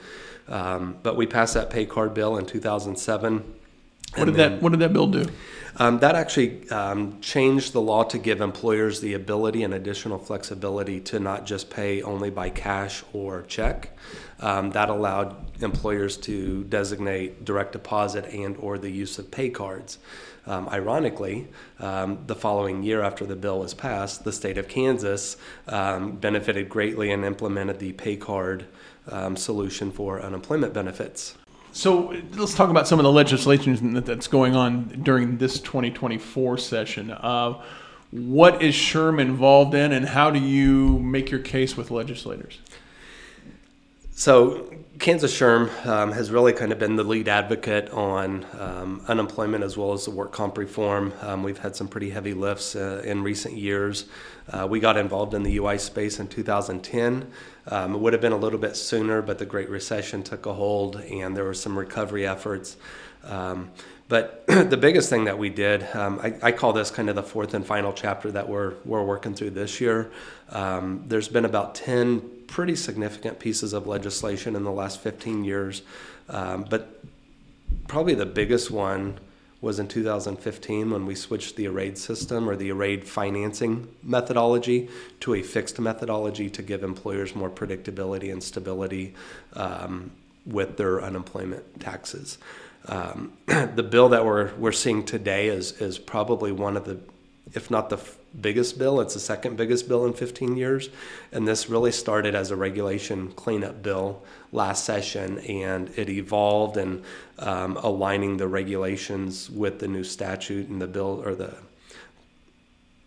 Um, 0.49 0.99
but 1.03 1.17
we 1.17 1.27
passed 1.27 1.55
that 1.55 1.71
pay 1.71 1.85
card 1.87 2.15
bill 2.15 2.37
in 2.37 2.47
2007. 2.47 3.55
What 4.15 4.27
did 4.27 4.35
then, 4.35 4.53
that 4.53 4.63
What 4.63 4.71
did 4.71 4.81
that 4.81 4.93
bill 4.93 5.07
do? 5.07 5.27
Um, 5.77 6.01
that 6.01 6.15
actually 6.15 6.69
um, 6.69 7.19
changed 7.21 7.73
the 7.73 7.81
law 7.81 8.05
to 8.05 8.19
give 8.19 8.43
employers 8.43 9.01
the 9.01 9.15
ability 9.15 9.63
and 9.63 9.73
additional 9.73 10.19
flexibility 10.19 11.01
to 11.01 11.19
not 11.19 11.47
just 11.47 11.71
pay 11.71 12.03
only 12.03 12.29
by 12.29 12.51
cash 12.51 13.03
or 13.15 13.43
check. 13.43 13.97
Um, 14.43 14.71
that 14.73 14.91
allowed 14.91 15.63
employers 15.63 16.17
to 16.19 16.65
designate 16.65 17.45
direct 17.45 17.73
deposit 17.73 18.27
and 18.27 18.57
or 18.59 18.77
the 18.77 18.91
use 18.91 19.19
of 19.19 19.31
pay 19.31 19.49
cards. 19.49 19.99
Um, 20.47 20.69
ironically, 20.69 21.47
um, 21.79 22.19
the 22.27 22.35
following 22.35 22.83
year 22.83 23.03
after 23.03 23.25
the 23.25 23.37
bill 23.37 23.61
was 23.61 23.73
passed, 23.73 24.25
the 24.25 24.33
state 24.33 24.59
of 24.59 24.67
Kansas 24.67 25.37
um, 25.69 26.17
benefited 26.17 26.69
greatly 26.69 27.13
and 27.13 27.25
implemented 27.25 27.79
the 27.79 27.93
pay 27.93 28.17
card 28.17 28.67
solution 29.37 29.91
for 29.91 30.21
unemployment 30.21 30.73
benefits. 30.73 31.37
So 31.75 32.15
let's 32.35 32.55
talk 32.55 32.69
about 32.69 32.87
some 32.87 32.99
of 32.99 33.05
the 33.05 33.13
legislation 33.13 33.95
that's 34.05 34.27
going 34.27 34.55
on 34.55 34.89
during 35.03 35.39
this 35.39 35.59
2024 35.59 36.59
session. 36.59 37.11
Uh, 37.11 37.63
what 38.11 38.61
is 38.61 38.75
SHRM 38.75 39.19
involved 39.19 39.75
in, 39.75 39.93
and 39.93 40.05
how 40.07 40.31
do 40.31 40.39
you 40.39 40.99
make 40.99 41.31
your 41.31 41.41
case 41.41 41.75
with 41.75 41.91
legislators? 41.91 42.59
So, 44.15 44.71
Kansas 44.99 45.35
SHRM 45.35 45.87
um, 45.87 46.13
has 46.13 46.31
really 46.31 46.53
kind 46.53 46.71
of 46.71 46.79
been 46.79 46.97
the 46.97 47.03
lead 47.03 47.29
advocate 47.29 47.91
on 47.91 48.47
um, 48.61 49.03
unemployment 49.09 49.65
as 49.65 49.77
well 49.77 49.95
as 49.95 50.05
the 50.05 50.11
work 50.11 50.33
comp 50.33 50.59
reform. 50.59 51.15
Um, 51.23 51.43
we've 51.43 51.59
had 51.59 51.75
some 51.75 51.89
pretty 51.89 52.11
heavy 52.11 52.35
lifts 52.35 52.77
uh, 52.77 53.03
in 53.05 53.23
recent 53.23 53.57
years. 53.57 54.05
Uh, 54.51 54.67
we 54.69 54.81
got 54.81 54.99
involved 54.99 55.33
in 55.33 55.43
the 55.43 55.57
UI 55.57 55.79
space 55.79 56.21
in 56.21 56.29
2010. 56.29 57.27
Um, 57.69 57.95
it 57.95 57.99
would 57.99 58.13
have 58.13 58.21
been 58.21 58.33
a 58.33 58.37
little 58.37 58.59
bit 58.59 58.77
sooner, 58.77 59.23
but 59.23 59.39
the 59.39 59.47
Great 59.47 59.71
Recession 59.71 60.23
took 60.23 60.45
a 60.45 60.53
hold 60.53 60.97
and 60.97 61.35
there 61.35 61.45
were 61.45 61.55
some 61.55 61.77
recovery 61.77 62.27
efforts. 62.27 62.77
Um, 63.25 63.71
but 64.09 64.47
the 64.47 64.77
biggest 64.77 65.09
thing 65.09 65.25
that 65.25 65.39
we 65.39 65.49
did, 65.49 65.85
um, 65.97 66.21
I, 66.23 66.35
I, 66.43 66.53
call 66.53 66.75
this 66.75 66.91
kind 66.91 67.09
of 67.09 67.17
the 67.17 67.23
fourth 67.23 67.55
and 67.55 67.65
final 67.65 67.93
chapter 67.95 68.31
that 68.33 68.49
we're, 68.49 68.75
we're 68.85 69.03
working 69.03 69.35
through 69.35 69.51
this 69.51 69.81
year. 69.81 70.13
There's 70.51 71.29
been 71.29 71.47
about 71.47 71.75
10 71.75 72.32
pretty 72.53 72.77
significant 72.77 73.39
pieces 73.39 73.73
of 73.73 73.87
legislation 73.87 74.55
in 74.55 74.63
the 74.63 74.71
last 74.71 75.01
15 75.01 75.43
years, 75.43 75.81
um, 76.29 76.67
but 76.69 77.03
probably 77.89 78.15
the 78.15 78.27
biggest 78.27 78.71
one 78.71 79.19
was 79.63 79.79
in 79.79 79.89
2015 79.89 80.91
when 80.91 81.07
we 81.07 81.15
switched 81.15 81.57
the 81.57 81.67
arrayed 81.67 81.97
system 81.97 82.51
or 82.51 82.55
the 82.55 82.71
arrayed 82.71 83.09
financing 83.09 83.89
methodology 84.03 84.91
to 85.19 85.33
a 85.33 85.43
fixed 85.43 85.81
methodology 85.81 86.51
to 86.51 86.61
give 86.61 86.85
employers 86.85 87.35
more 87.35 87.49
predictability 87.49 88.31
and 88.31 88.43
stability 88.43 89.15
um, 89.55 90.11
with 90.45 90.77
their 90.77 91.01
unemployment 91.01 91.81
taxes. 91.81 92.37
Um, 92.85 93.33
the 93.47 93.83
bill 93.83 94.11
that 94.11 94.27
we're, 94.27 94.53
we're 94.57 94.73
seeing 94.73 95.07
today 95.07 95.49
is, 95.49 95.73
is 95.81 95.99
probably 95.99 96.53
one 96.53 96.77
of 96.77 96.85
the, 96.85 96.99
if 97.55 97.71
not 97.71 97.89
the 97.89 97.97
biggest 98.41 98.79
bill. 98.79 99.01
It's 99.01 99.15
the 99.15 99.21
second 99.21 99.57
biggest 99.57 99.89
bill 99.89 100.07
in 100.07 100.13
15 100.13 100.57
years. 100.57 100.89
And 101.33 101.47
this 101.47 101.69
really 101.69 101.93
started 101.93 102.35
as 102.35 102.51
a 102.51 102.57
regulation 102.57 103.33
cleanup 103.33 103.83
bill 103.83 104.23
last 104.53 104.85
session, 104.85 105.39
and 105.41 105.91
it 105.97 106.09
evolved 106.09 106.77
and 106.77 107.03
um, 107.39 107.77
aligning 107.79 108.37
the 108.37 108.49
regulations 108.49 109.51
with 109.51 109.79
the 109.79 109.89
new 109.89 110.05
statute 110.05 110.69
and 110.69 110.81
the 110.81 110.87
bill 110.87 111.23
or 111.25 111.35
the 111.35 111.55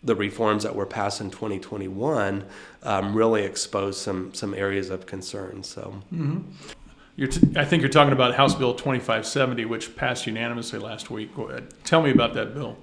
the 0.02 0.14
reforms 0.14 0.62
that 0.62 0.76
were 0.76 0.86
passed 0.86 1.20
in 1.20 1.32
2021 1.32 2.44
um, 2.84 3.14
really 3.14 3.42
exposed 3.42 3.98
some 3.98 4.32
some 4.34 4.54
areas 4.54 4.90
of 4.90 5.06
concern. 5.06 5.62
So. 5.62 6.02
Mm-hmm. 6.12 6.40
T- 7.18 7.58
I 7.58 7.64
think 7.64 7.80
you're 7.80 7.88
talking 7.90 8.12
about 8.12 8.34
House 8.34 8.54
Bill 8.54 8.74
2570, 8.74 9.64
which 9.64 9.96
passed 9.96 10.26
unanimously 10.26 10.78
last 10.78 11.10
week. 11.10 11.30
Tell 11.82 12.02
me 12.02 12.10
about 12.10 12.34
that 12.34 12.52
bill. 12.52 12.76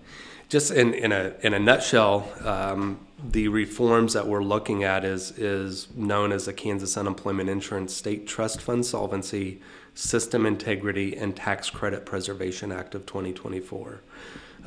Just 0.54 0.70
in, 0.70 0.94
in 0.94 1.12
a 1.12 1.34
in 1.42 1.56
a 1.56 1.60
nutshell, 1.60 2.32
um, 2.46 3.00
the 3.32 3.48
reforms 3.48 4.13
that 4.13 4.28
we're 4.28 4.44
looking 4.44 4.84
at 4.84 5.04
is 5.04 5.32
is 5.32 5.88
known 5.96 6.32
as 6.32 6.46
the 6.46 6.54
Kansas 6.54 6.96
Unemployment 6.96 7.50
Insurance 7.50 7.92
State 7.92 8.28
Trust 8.28 8.62
Fund 8.62 8.86
Solvency 8.86 9.60
System 9.96 10.46
Integrity 10.46 11.18
and 11.18 11.36
Tax 11.36 11.72
Credit 11.72 12.06
Preservation 12.06 12.72
Act 12.72 12.94
of 12.94 13.08
2024. 13.08 14.02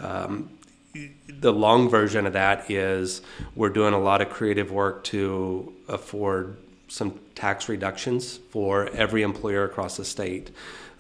Um, 0.00 0.50
the 1.28 1.52
long 1.52 1.88
version 1.88 2.26
of 2.26 2.32
that 2.32 2.68
is 2.68 3.22
we're 3.54 3.68
doing 3.68 3.94
a 3.94 4.00
lot 4.00 4.20
of 4.20 4.28
creative 4.28 4.72
work 4.72 5.04
to 5.04 5.72
afford 5.86 6.56
some 6.88 7.20
tax 7.36 7.68
reductions 7.68 8.38
for 8.50 8.88
every 8.88 9.22
employer 9.22 9.62
across 9.62 9.98
the 9.98 10.04
state. 10.04 10.50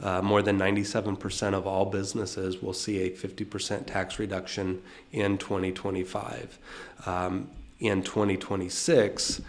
Uh, 0.02 0.20
more 0.20 0.42
than 0.42 0.58
97% 0.58 1.54
of 1.54 1.66
all 1.66 1.86
businesses 1.86 2.62
will 2.62 2.74
see 2.74 3.02
a 3.02 3.10
50% 3.10 3.86
tax 3.86 4.18
reduction 4.18 4.82
in 5.12 5.38
2025. 5.38 6.58
Um, 7.06 7.50
in 7.78 8.02
2026, 8.02 9.40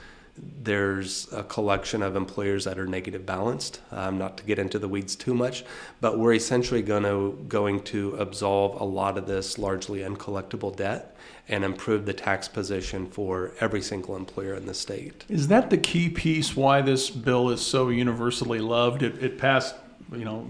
there's 0.63 1.31
a 1.33 1.43
collection 1.43 2.03
of 2.03 2.15
employers 2.15 2.65
that 2.65 2.77
are 2.77 2.85
negative 2.85 3.25
balanced. 3.25 3.81
Um, 3.91 4.17
not 4.17 4.37
to 4.37 4.43
get 4.43 4.59
into 4.59 4.79
the 4.79 4.87
weeds 4.87 5.15
too 5.15 5.33
much, 5.33 5.63
but 5.99 6.19
we're 6.19 6.33
essentially 6.33 6.81
going 6.81 7.03
to 7.03 7.43
going 7.47 7.81
to 7.85 8.15
absolve 8.17 8.79
a 8.79 8.83
lot 8.83 9.17
of 9.17 9.25
this 9.25 9.57
largely 9.57 9.99
uncollectible 9.99 10.75
debt 10.75 11.15
and 11.49 11.63
improve 11.63 12.05
the 12.05 12.13
tax 12.13 12.47
position 12.47 13.07
for 13.07 13.53
every 13.59 13.81
single 13.81 14.15
employer 14.15 14.53
in 14.53 14.65
the 14.65 14.73
state. 14.73 15.23
Is 15.29 15.47
that 15.47 15.69
the 15.69 15.77
key 15.77 16.09
piece 16.09 16.55
why 16.55 16.81
this 16.81 17.09
bill 17.09 17.49
is 17.49 17.61
so 17.61 17.89
universally 17.89 18.59
loved? 18.59 19.01
It, 19.01 19.21
it 19.23 19.37
passed, 19.37 19.75
you 20.11 20.25
know, 20.25 20.47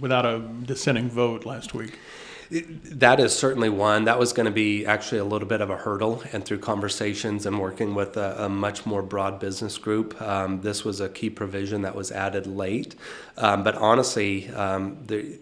without 0.00 0.26
a 0.26 0.40
dissenting 0.64 1.08
vote 1.08 1.46
last 1.46 1.74
week. 1.74 1.98
That 2.48 3.18
is 3.18 3.36
certainly 3.36 3.68
one. 3.68 4.04
That 4.04 4.20
was 4.20 4.32
going 4.32 4.46
to 4.46 4.52
be 4.52 4.86
actually 4.86 5.18
a 5.18 5.24
little 5.24 5.48
bit 5.48 5.60
of 5.60 5.68
a 5.68 5.76
hurdle, 5.76 6.22
and 6.32 6.44
through 6.44 6.58
conversations 6.58 7.44
and 7.44 7.58
working 7.60 7.94
with 7.94 8.16
a, 8.16 8.44
a 8.44 8.48
much 8.48 8.86
more 8.86 9.02
broad 9.02 9.40
business 9.40 9.78
group, 9.78 10.20
um, 10.22 10.60
this 10.60 10.84
was 10.84 11.00
a 11.00 11.08
key 11.08 11.28
provision 11.28 11.82
that 11.82 11.96
was 11.96 12.12
added 12.12 12.46
late. 12.46 12.94
Um, 13.36 13.64
but 13.64 13.74
honestly, 13.74 14.48
um, 14.50 14.98
the, 15.06 15.40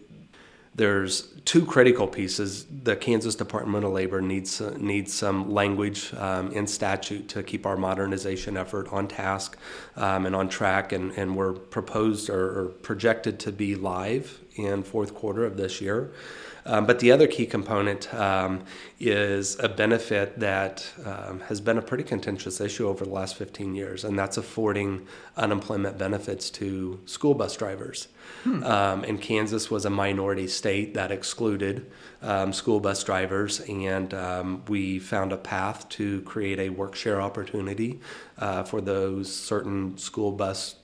there's 0.75 1.29
two 1.45 1.65
critical 1.65 2.09
pieces. 2.09 2.67
The 2.83 2.97
Kansas 2.97 3.37
Department 3.37 3.85
of 3.85 3.93
Labor 3.93 4.21
needs 4.21 4.61
needs 4.61 5.13
some 5.13 5.53
language 5.53 6.13
um, 6.15 6.51
in 6.51 6.67
statute 6.67 7.29
to 7.29 7.43
keep 7.43 7.65
our 7.65 7.77
modernization 7.77 8.57
effort 8.57 8.93
on 8.93 9.07
task 9.07 9.57
um, 9.97 10.27
and 10.27 10.35
on 10.35 10.49
track, 10.49 10.93
and, 10.93 11.13
and 11.13 11.37
we're 11.37 11.53
proposed 11.53 12.29
or, 12.29 12.61
or 12.61 12.65
projected 12.69 13.39
to 13.41 13.53
be 13.53 13.77
live 13.77 14.41
in 14.57 14.83
fourth 14.83 15.15
quarter 15.15 15.45
of 15.45 15.57
this 15.57 15.81
year. 15.81 16.13
Um, 16.67 16.87
but 16.87 16.99
the 16.99 17.13
other 17.13 17.27
key 17.27 17.47
component 17.47 18.13
um, 18.15 18.65
is 18.99 19.59
a 19.61 19.69
benefit 19.69 20.41
that 20.41 20.91
um, 21.05 21.41
has 21.41 21.61
been 21.61 21.77
a 21.77 21.83
pretty 21.83 22.05
contentious 22.05 22.61
issue 22.61 22.89
over 22.89 23.05
the 23.05 23.11
last 23.11 23.37
15 23.37 23.75
years, 23.75 24.03
and 24.03 24.19
that's 24.19 24.39
affording 24.39 25.07
unemployment 25.37 25.99
benefits 25.99 26.49
to 26.51 27.01
school 27.05 27.35
bus 27.35 27.57
drivers. 27.57 28.09
Hmm. 28.43 28.63
Um, 28.65 29.05
and 29.05 29.21
Kansas 29.21 29.71
was 29.71 29.85
a 29.85 29.91
minority 29.91 30.49
state 30.49 30.95
that 30.95 31.11
excluded 31.11 31.91
um, 32.23 32.53
school 32.53 32.81
bus 32.81 33.03
drivers, 33.03 33.61
and 33.61 34.13
um, 34.13 34.63
we 34.69 34.99
found 34.99 35.33
a 35.33 35.37
path 35.37 35.89
to 35.91 36.21
create 36.23 36.59
a 36.59 36.69
work 36.69 36.95
share 36.95 37.23
opportunity 37.23 38.01
uh, 38.39 38.65
for 38.65 38.81
those 38.81 39.35
certain 39.35 39.97
school 39.97 40.33
bus 40.33 40.77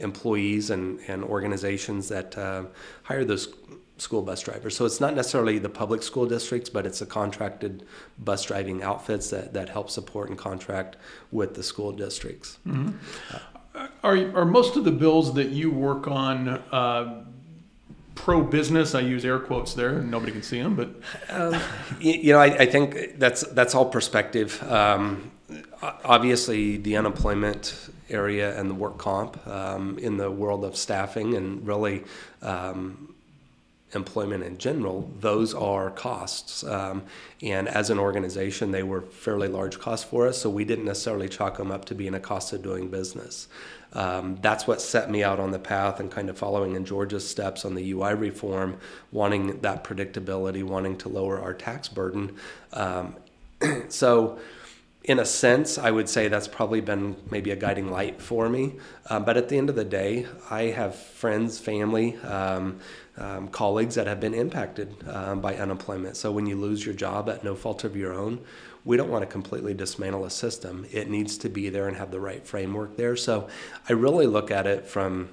employees 0.00 0.70
and, 0.70 0.98
and 1.08 1.22
organizations 1.24 2.08
that 2.08 2.36
uh, 2.36 2.64
hire 3.04 3.24
those 3.24 3.54
school 3.98 4.22
bus 4.22 4.42
drivers. 4.42 4.76
So 4.76 4.84
it's 4.84 5.00
not 5.00 5.14
necessarily 5.14 5.58
the 5.58 5.68
public 5.68 6.02
school 6.02 6.26
districts, 6.26 6.68
but 6.68 6.86
it's 6.86 6.98
the 6.98 7.06
contracted 7.06 7.86
bus 8.18 8.44
driving 8.44 8.82
outfits 8.82 9.30
that, 9.30 9.52
that 9.54 9.68
help 9.68 9.90
support 9.90 10.28
and 10.28 10.36
contract 10.36 10.96
with 11.30 11.54
the 11.54 11.62
school 11.62 11.92
districts. 11.92 12.58
Mm-hmm. 12.66 12.96
Are, 14.02 14.16
are 14.36 14.44
most 14.44 14.76
of 14.76 14.84
the 14.84 14.90
bills 14.90 15.34
that 15.34 15.50
you 15.50 15.70
work 15.70 16.08
on 16.08 16.48
uh, 16.48 17.24
pro 18.16 18.42
business? 18.42 18.94
I 18.94 19.00
use 19.00 19.24
air 19.24 19.38
quotes 19.38 19.74
there. 19.74 20.00
Nobody 20.00 20.32
can 20.32 20.42
see 20.42 20.60
them, 20.60 20.74
but 20.74 20.90
um, 21.28 21.60
you, 22.00 22.12
you, 22.12 22.32
know, 22.32 22.40
I, 22.40 22.46
I, 22.46 22.66
think 22.66 23.18
that's 23.18 23.42
that's 23.48 23.76
all 23.76 23.86
perspective. 23.86 24.60
Um, 24.70 25.30
obviously, 26.04 26.78
the 26.78 26.96
unemployment 26.96 27.90
area 28.10 28.58
and 28.58 28.68
the 28.68 28.74
work 28.74 28.98
comp 28.98 29.46
um, 29.46 29.98
in 29.98 30.16
the 30.16 30.30
world 30.30 30.64
of 30.64 30.76
staffing 30.76 31.34
and 31.36 31.64
really 31.64 32.02
um, 32.42 33.14
employment 33.94 34.42
in 34.42 34.58
general, 34.58 35.10
those 35.20 35.54
are 35.54 35.90
costs. 35.90 36.64
Um, 36.64 37.02
and 37.42 37.68
as 37.68 37.90
an 37.90 37.98
organization, 37.98 38.72
they 38.72 38.82
were 38.82 39.02
fairly 39.02 39.48
large 39.48 39.78
costs 39.78 40.08
for 40.08 40.26
us, 40.26 40.38
so 40.38 40.50
we 40.50 40.64
didn't 40.64 40.86
necessarily 40.86 41.28
chalk 41.28 41.58
them 41.58 41.70
up 41.70 41.84
to 41.86 41.94
being 41.94 42.14
a 42.14 42.20
cost 42.20 42.52
of 42.52 42.62
doing 42.62 42.88
business. 42.88 43.48
Um, 43.94 44.38
that's 44.40 44.66
what 44.66 44.80
set 44.80 45.10
me 45.10 45.22
out 45.22 45.38
on 45.38 45.50
the 45.50 45.58
path 45.58 46.00
and 46.00 46.10
kind 46.10 46.30
of 46.30 46.38
following 46.38 46.74
in 46.76 46.84
George's 46.84 47.28
steps 47.28 47.64
on 47.64 47.74
the 47.74 47.92
UI 47.92 48.14
reform, 48.14 48.78
wanting 49.10 49.60
that 49.60 49.84
predictability, 49.84 50.62
wanting 50.62 50.96
to 50.98 51.08
lower 51.08 51.40
our 51.40 51.54
tax 51.54 51.88
burden. 51.88 52.36
Um, 52.72 53.16
so, 53.88 54.38
in 55.04 55.18
a 55.18 55.24
sense, 55.24 55.78
I 55.78 55.90
would 55.90 56.08
say 56.08 56.28
that's 56.28 56.46
probably 56.46 56.80
been 56.80 57.16
maybe 57.30 57.50
a 57.50 57.56
guiding 57.56 57.90
light 57.90 58.22
for 58.22 58.48
me. 58.48 58.74
Um, 59.10 59.24
but 59.24 59.36
at 59.36 59.48
the 59.48 59.58
end 59.58 59.68
of 59.68 59.74
the 59.74 59.84
day, 59.84 60.26
I 60.48 60.64
have 60.64 60.94
friends, 60.94 61.58
family, 61.58 62.16
um, 62.18 62.78
um, 63.18 63.48
colleagues 63.48 63.94
that 63.94 64.06
have 64.06 64.20
been 64.20 64.34
impacted 64.34 64.94
um, 65.08 65.40
by 65.40 65.56
unemployment. 65.56 66.16
So 66.16 66.32
when 66.32 66.46
you 66.46 66.56
lose 66.56 66.84
your 66.84 66.94
job 66.94 67.28
at 67.28 67.44
no 67.44 67.54
fault 67.54 67.84
of 67.84 67.96
your 67.96 68.12
own, 68.12 68.40
we 68.84 68.96
don't 68.96 69.10
want 69.10 69.22
to 69.22 69.30
completely 69.30 69.74
dismantle 69.74 70.24
a 70.24 70.30
system. 70.30 70.86
It 70.90 71.08
needs 71.08 71.38
to 71.38 71.48
be 71.48 71.68
there 71.68 71.88
and 71.88 71.96
have 71.96 72.10
the 72.10 72.20
right 72.20 72.44
framework 72.44 72.96
there. 72.96 73.16
So 73.16 73.48
I 73.88 73.92
really 73.92 74.26
look 74.26 74.50
at 74.50 74.66
it 74.66 74.86
from 74.86 75.28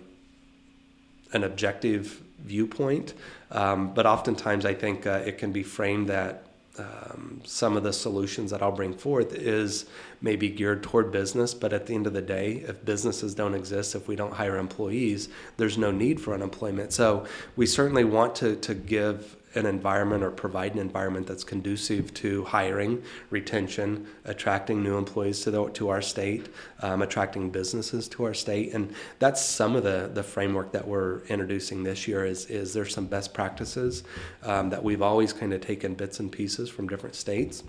an 1.34 1.44
objective 1.44 2.22
viewpoint, 2.40 3.14
um, 3.52 3.94
but 3.94 4.06
oftentimes 4.06 4.66
I 4.66 4.74
think 4.74 5.08
uh, 5.08 5.22
it 5.26 5.38
can 5.38 5.52
be 5.52 5.64
framed 5.64 6.10
that 6.10 6.44
um, 6.80 7.42
some 7.44 7.76
of 7.78 7.84
the 7.84 7.94
solutions 7.94 8.52
that 8.52 8.62
I'll 8.62 8.72
bring 8.72 8.94
forth 8.94 9.34
is 9.34 9.86
maybe 10.22 10.50
geared 10.50 10.84
toward 10.84 11.12
business, 11.12 11.54
but 11.54 11.74
at 11.74 11.86
the 11.86 11.96
end 11.96 12.08
of 12.08 12.14
the 12.14 12.22
day, 12.22 12.64
if 12.68 12.84
businesses 12.86 13.36
don't 13.36 13.54
exist, 13.54 13.96
if 13.96 14.08
we 14.08 14.16
don't 14.16 14.34
hire 14.34 14.58
employees, 14.58 15.30
there's 15.58 15.78
no 15.78 15.92
need 15.92 16.22
for 16.22 16.34
unemployment. 16.34 16.94
So 16.94 17.26
we 17.56 17.66
certainly 17.66 18.04
want 18.04 18.36
to, 18.36 18.56
to 18.58 18.74
give 18.74 19.36
an 19.56 19.66
environment 19.66 20.24
or 20.24 20.32
provide 20.32 20.74
an 20.74 20.80
environment 20.80 21.28
that's 21.28 21.44
conducive 21.44 22.14
to 22.14 22.44
hiring, 22.46 23.02
retention, 23.30 24.08
attracting 24.26 24.84
new 24.84 24.98
employees 24.98 25.42
to, 25.42 25.52
the, 25.52 25.70
to 25.70 25.90
our 25.90 26.02
state, 26.02 26.50
um, 26.82 27.02
attracting 27.02 27.50
businesses 27.50 28.08
to 28.08 28.24
our 28.26 28.34
state. 28.34 28.74
And 28.74 28.94
that's 29.20 29.44
some 29.44 29.76
of 29.76 29.84
the, 29.84 30.10
the 30.14 30.24
framework 30.24 30.72
that 30.74 30.88
we're 30.88 31.22
introducing 31.26 31.84
this 31.84 32.08
year 32.08 32.26
is, 32.26 32.46
is 32.48 32.74
there's 32.74 32.94
some 32.94 33.08
best 33.08 33.34
practices 33.34 34.04
um, 34.44 34.70
that 34.70 34.84
we've 34.84 35.02
always 35.02 35.34
kind 35.34 35.54
of 35.54 35.62
taken 35.62 35.96
bits 35.96 36.20
and 36.20 36.32
pieces 36.32 36.70
from 36.70 36.88
different 36.88 37.16
states. 37.16 37.64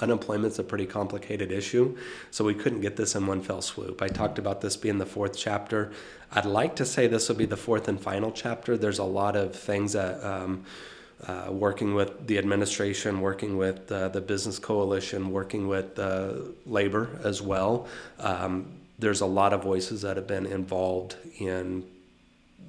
Unemployment's 0.00 0.58
a 0.58 0.64
pretty 0.64 0.86
complicated 0.86 1.50
issue, 1.50 1.96
so 2.30 2.44
we 2.44 2.54
couldn't 2.54 2.82
get 2.82 2.96
this 2.96 3.14
in 3.14 3.26
one 3.26 3.40
fell 3.40 3.62
swoop. 3.62 4.02
I 4.02 4.08
talked 4.08 4.38
about 4.38 4.60
this 4.60 4.76
being 4.76 4.98
the 4.98 5.06
fourth 5.06 5.36
chapter. 5.36 5.90
I'd 6.32 6.44
like 6.44 6.76
to 6.76 6.84
say 6.84 7.06
this 7.06 7.28
will 7.28 7.36
be 7.36 7.46
the 7.46 7.56
fourth 7.56 7.88
and 7.88 7.98
final 8.00 8.30
chapter. 8.30 8.76
There's 8.76 8.98
a 8.98 9.04
lot 9.04 9.36
of 9.36 9.54
things 9.54 9.94
that 9.94 10.22
um, 10.22 10.64
uh, 11.26 11.48
working 11.50 11.94
with 11.94 12.26
the 12.26 12.36
administration, 12.36 13.20
working 13.20 13.56
with 13.56 13.90
uh, 13.90 14.08
the 14.08 14.20
business 14.20 14.58
coalition, 14.58 15.30
working 15.30 15.66
with 15.66 15.98
uh, 15.98 16.34
labor 16.66 17.18
as 17.24 17.40
well. 17.40 17.88
Um, 18.18 18.66
there's 18.98 19.22
a 19.22 19.26
lot 19.26 19.52
of 19.52 19.62
voices 19.62 20.02
that 20.02 20.16
have 20.16 20.26
been 20.26 20.46
involved 20.46 21.16
in 21.38 21.86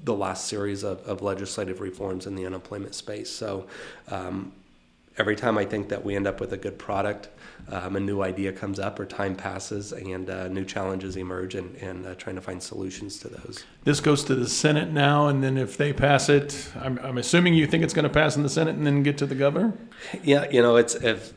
the 0.04 0.14
last 0.14 0.48
series 0.48 0.84
of, 0.84 1.02
of 1.06 1.22
legislative 1.22 1.82
reforms 1.82 2.26
in 2.26 2.36
the 2.36 2.46
unemployment 2.46 2.96
space. 2.96 3.30
So 3.30 3.68
um, 4.10 4.54
every 5.18 5.36
time 5.36 5.58
I 5.58 5.66
think 5.66 5.90
that 5.90 6.04
we 6.04 6.16
end 6.16 6.28
up 6.28 6.40
with 6.40 6.54
a 6.54 6.58
good 6.58 6.78
product, 6.78 7.30
um, 7.70 7.96
a 7.96 8.00
new 8.00 8.22
idea 8.22 8.52
comes 8.52 8.80
up 8.80 9.00
or 9.00 9.06
time 9.06 9.36
passes 9.36 9.92
and 9.92 10.30
uh, 10.30 10.48
new 10.48 10.64
challenges 10.64 11.18
emerge 11.18 11.56
and, 11.56 11.76
and 11.78 12.06
uh, 12.06 12.16
trying 12.16 12.36
to 12.36 12.42
find 12.42 12.62
solutions 12.62 13.20
to 13.20 13.28
those. 13.28 13.66
This 13.84 14.00
goes 14.00 14.24
to 14.26 14.36
the 14.36 14.48
Senate 14.48 14.92
now, 14.92 15.28
and 15.28 15.44
then 15.44 15.58
if 15.58 15.78
they 15.78 15.92
pass 15.92 16.30
it, 16.30 16.72
I'm, 16.76 17.00
I'm 17.00 17.18
assuming 17.18 17.54
you 17.56 17.68
think 17.68 17.84
it's 17.84 17.94
going 17.94 18.04
to 18.04 18.10
pass 18.10 18.38
in 18.38 18.44
the 18.44 18.50
Senate 18.50 18.76
and 18.76 18.86
then 18.86 19.04
get 19.04 19.18
to 19.18 19.26
the 19.26 19.36
governor? 19.36 19.74
Yeah, 20.24 20.50
you 20.50 20.62
know, 20.62 20.76
it's 20.76 20.96
if 20.96 21.34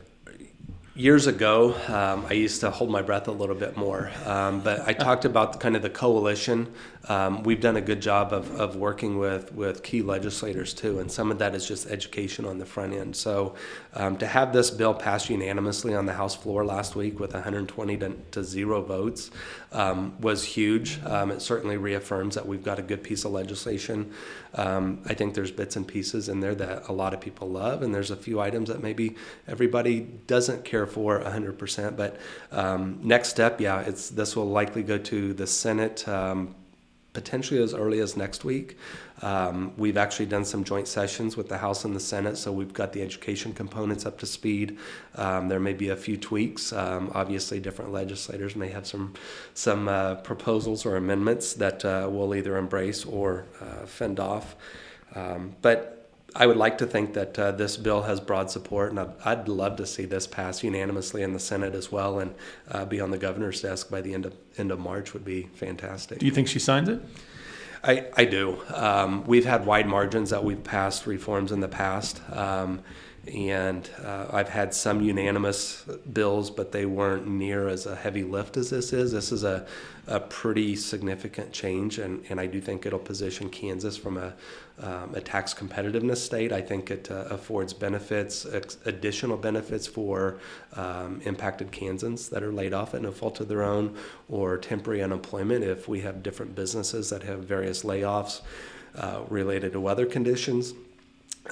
years 1.01 1.25
ago, 1.25 1.73
um, 1.87 2.27
I 2.29 2.33
used 2.33 2.61
to 2.61 2.69
hold 2.69 2.91
my 2.91 3.01
breath 3.01 3.27
a 3.27 3.31
little 3.31 3.55
bit 3.55 3.75
more. 3.75 4.11
Um, 4.27 4.61
but 4.61 4.87
I 4.87 4.93
talked 4.93 5.25
about 5.25 5.59
kind 5.59 5.75
of 5.75 5.81
the 5.81 5.89
coalition. 5.89 6.71
Um, 7.09 7.41
we've 7.41 7.59
done 7.59 7.75
a 7.75 7.81
good 7.81 8.03
job 8.03 8.31
of, 8.31 8.51
of 8.59 8.75
working 8.75 9.17
with, 9.17 9.51
with 9.53 9.81
key 9.81 10.03
legislators 10.03 10.75
too, 10.75 10.99
and 10.99 11.11
some 11.11 11.31
of 11.31 11.39
that 11.39 11.55
is 11.55 11.67
just 11.67 11.87
education 11.89 12.45
on 12.45 12.59
the 12.59 12.67
front 12.67 12.93
end. 12.93 13.15
So 13.15 13.55
um, 13.95 14.15
to 14.17 14.27
have 14.27 14.53
this 14.53 14.69
bill 14.69 14.93
pass 14.93 15.27
unanimously 15.27 15.95
on 15.95 16.05
the 16.05 16.13
House 16.13 16.35
floor 16.35 16.63
last 16.63 16.95
week 16.95 17.19
with 17.19 17.33
120 17.33 17.97
to, 17.97 18.09
to 18.31 18.43
zero 18.43 18.83
votes 18.83 19.31
um, 19.71 20.19
was 20.19 20.43
huge. 20.43 20.99
Um, 21.05 21.31
it 21.31 21.41
certainly 21.41 21.77
reaffirms 21.77 22.35
that 22.35 22.45
we've 22.45 22.63
got 22.63 22.79
a 22.79 22.81
good 22.81 23.03
piece 23.03 23.25
of 23.25 23.31
legislation. 23.31 24.13
I 24.53 25.13
think 25.13 25.33
there's 25.33 25.51
bits 25.51 25.75
and 25.75 25.87
pieces 25.87 26.29
in 26.29 26.39
there 26.41 26.55
that 26.55 26.87
a 26.89 26.91
lot 26.91 27.13
of 27.13 27.21
people 27.21 27.49
love, 27.49 27.81
and 27.81 27.93
there's 27.95 28.11
a 28.11 28.15
few 28.15 28.39
items 28.39 28.69
that 28.69 28.83
maybe 28.83 29.15
everybody 29.47 30.01
doesn't 30.27 30.65
care 30.65 30.85
for 30.85 31.19
100%. 31.19 31.95
But 31.95 32.17
um, 32.51 32.99
next 33.01 33.29
step, 33.29 33.61
yeah, 33.61 33.81
it's 33.81 34.09
this 34.09 34.35
will 34.35 34.49
likely 34.49 34.83
go 34.83 34.97
to 34.97 35.33
the 35.33 35.47
Senate. 35.47 36.07
Um, 36.07 36.55
potentially 37.13 37.61
as 37.61 37.73
early 37.73 37.99
as 37.99 38.15
next 38.15 38.43
week. 38.43 38.77
Um, 39.21 39.73
we've 39.77 39.97
actually 39.97 40.25
done 40.25 40.45
some 40.45 40.63
joint 40.63 40.87
sessions 40.87 41.37
with 41.37 41.47
the 41.47 41.57
House 41.57 41.85
and 41.85 41.95
the 41.95 41.99
Senate, 41.99 42.37
so 42.37 42.51
we've 42.51 42.73
got 42.73 42.93
the 42.93 43.01
education 43.01 43.53
components 43.53 44.05
up 44.05 44.17
to 44.19 44.25
speed. 44.25 44.77
Um, 45.15 45.47
there 45.47 45.59
may 45.59 45.73
be 45.73 45.89
a 45.89 45.95
few 45.95 46.17
tweaks. 46.17 46.73
Um, 46.73 47.11
obviously, 47.13 47.59
different 47.59 47.91
legislators 47.91 48.55
may 48.55 48.69
have 48.69 48.87
some 48.87 49.13
some 49.53 49.87
uh, 49.87 50.15
proposals 50.15 50.85
or 50.85 50.95
amendments 50.95 51.53
that 51.53 51.85
uh, 51.85 52.07
we'll 52.09 52.33
either 52.35 52.57
embrace 52.57 53.05
or 53.05 53.45
uh, 53.61 53.85
fend 53.85 54.19
off. 54.19 54.55
Um, 55.13 55.55
but 55.61 56.09
I 56.35 56.47
would 56.47 56.57
like 56.57 56.77
to 56.77 56.85
think 56.85 57.13
that 57.13 57.37
uh, 57.37 57.51
this 57.51 57.75
bill 57.75 58.03
has 58.03 58.21
broad 58.21 58.49
support, 58.49 58.91
and 58.91 58.99
I'd, 58.99 59.13
I'd, 59.25 59.47
love 59.49 59.75
to 59.77 59.85
see 59.85 60.05
this 60.05 60.27
pass 60.27 60.63
unanimously 60.63 61.23
in 61.23 61.33
the 61.33 61.39
Senate 61.39 61.75
as 61.75 61.91
well, 61.91 62.19
and 62.19 62.33
uh, 62.69 62.85
be 62.85 63.01
on 63.01 63.11
the 63.11 63.17
governor's 63.17 63.61
desk 63.61 63.89
by 63.89 63.99
the 63.99 64.13
end 64.13 64.25
of 64.25 64.33
end 64.57 64.71
of 64.71 64.79
March 64.79 65.13
would 65.13 65.25
be 65.25 65.49
fantastic. 65.53 66.19
Do 66.19 66.25
you 66.25 66.31
think 66.31 66.47
she 66.47 66.59
signs 66.59 66.87
it? 66.87 67.01
I, 67.83 68.05
I 68.15 68.25
do. 68.25 68.61
Um, 68.73 69.25
we've 69.25 69.45
had 69.45 69.65
wide 69.65 69.87
margins 69.87 70.29
that 70.29 70.43
we've 70.43 70.63
passed 70.63 71.07
reforms 71.07 71.51
in 71.51 71.61
the 71.61 71.67
past. 71.67 72.21
Um, 72.31 72.81
and 73.27 73.87
uh, 74.03 74.27
I've 74.31 74.49
had 74.49 74.73
some 74.73 75.01
unanimous 75.01 75.83
bills, 76.11 76.49
but 76.49 76.71
they 76.71 76.85
weren't 76.85 77.27
near 77.27 77.67
as 77.67 77.85
a 77.85 77.95
heavy 77.95 78.23
lift 78.23 78.57
as 78.57 78.71
this 78.71 78.93
is. 78.93 79.11
This 79.11 79.31
is 79.31 79.43
a, 79.43 79.65
a 80.07 80.19
pretty 80.19 80.75
significant 80.75 81.51
change, 81.51 81.99
and, 81.99 82.23
and 82.29 82.39
I 82.39 82.47
do 82.47 82.59
think 82.59 82.85
it'll 82.85 82.97
position 82.97 83.49
Kansas 83.49 83.95
from 83.95 84.17
a, 84.17 84.33
um, 84.81 85.13
a 85.15 85.21
tax 85.21 85.53
competitiveness 85.53 86.17
state. 86.17 86.51
I 86.51 86.61
think 86.61 86.91
it 86.91 87.09
uh, 87.11 87.25
affords 87.29 87.73
benefits, 87.73 88.45
ex- 88.45 88.77
additional 88.85 89.37
benefits 89.37 89.87
for 89.87 90.39
um, 90.75 91.21
impacted 91.23 91.71
Kansans 91.71 92.29
that 92.29 92.43
are 92.43 92.51
laid 92.51 92.73
off 92.73 92.93
at 92.93 93.01
no 93.01 93.11
fault 93.11 93.39
of 93.39 93.47
their 93.47 93.63
own, 93.63 93.95
or 94.29 94.57
temporary 94.57 95.01
unemployment 95.01 95.63
if 95.63 95.87
we 95.87 96.01
have 96.01 96.23
different 96.23 96.55
businesses 96.55 97.09
that 97.09 97.23
have 97.23 97.43
various 97.43 97.83
layoffs 97.83 98.41
uh, 98.95 99.21
related 99.29 99.73
to 99.73 99.79
weather 99.79 100.05
conditions. 100.05 100.73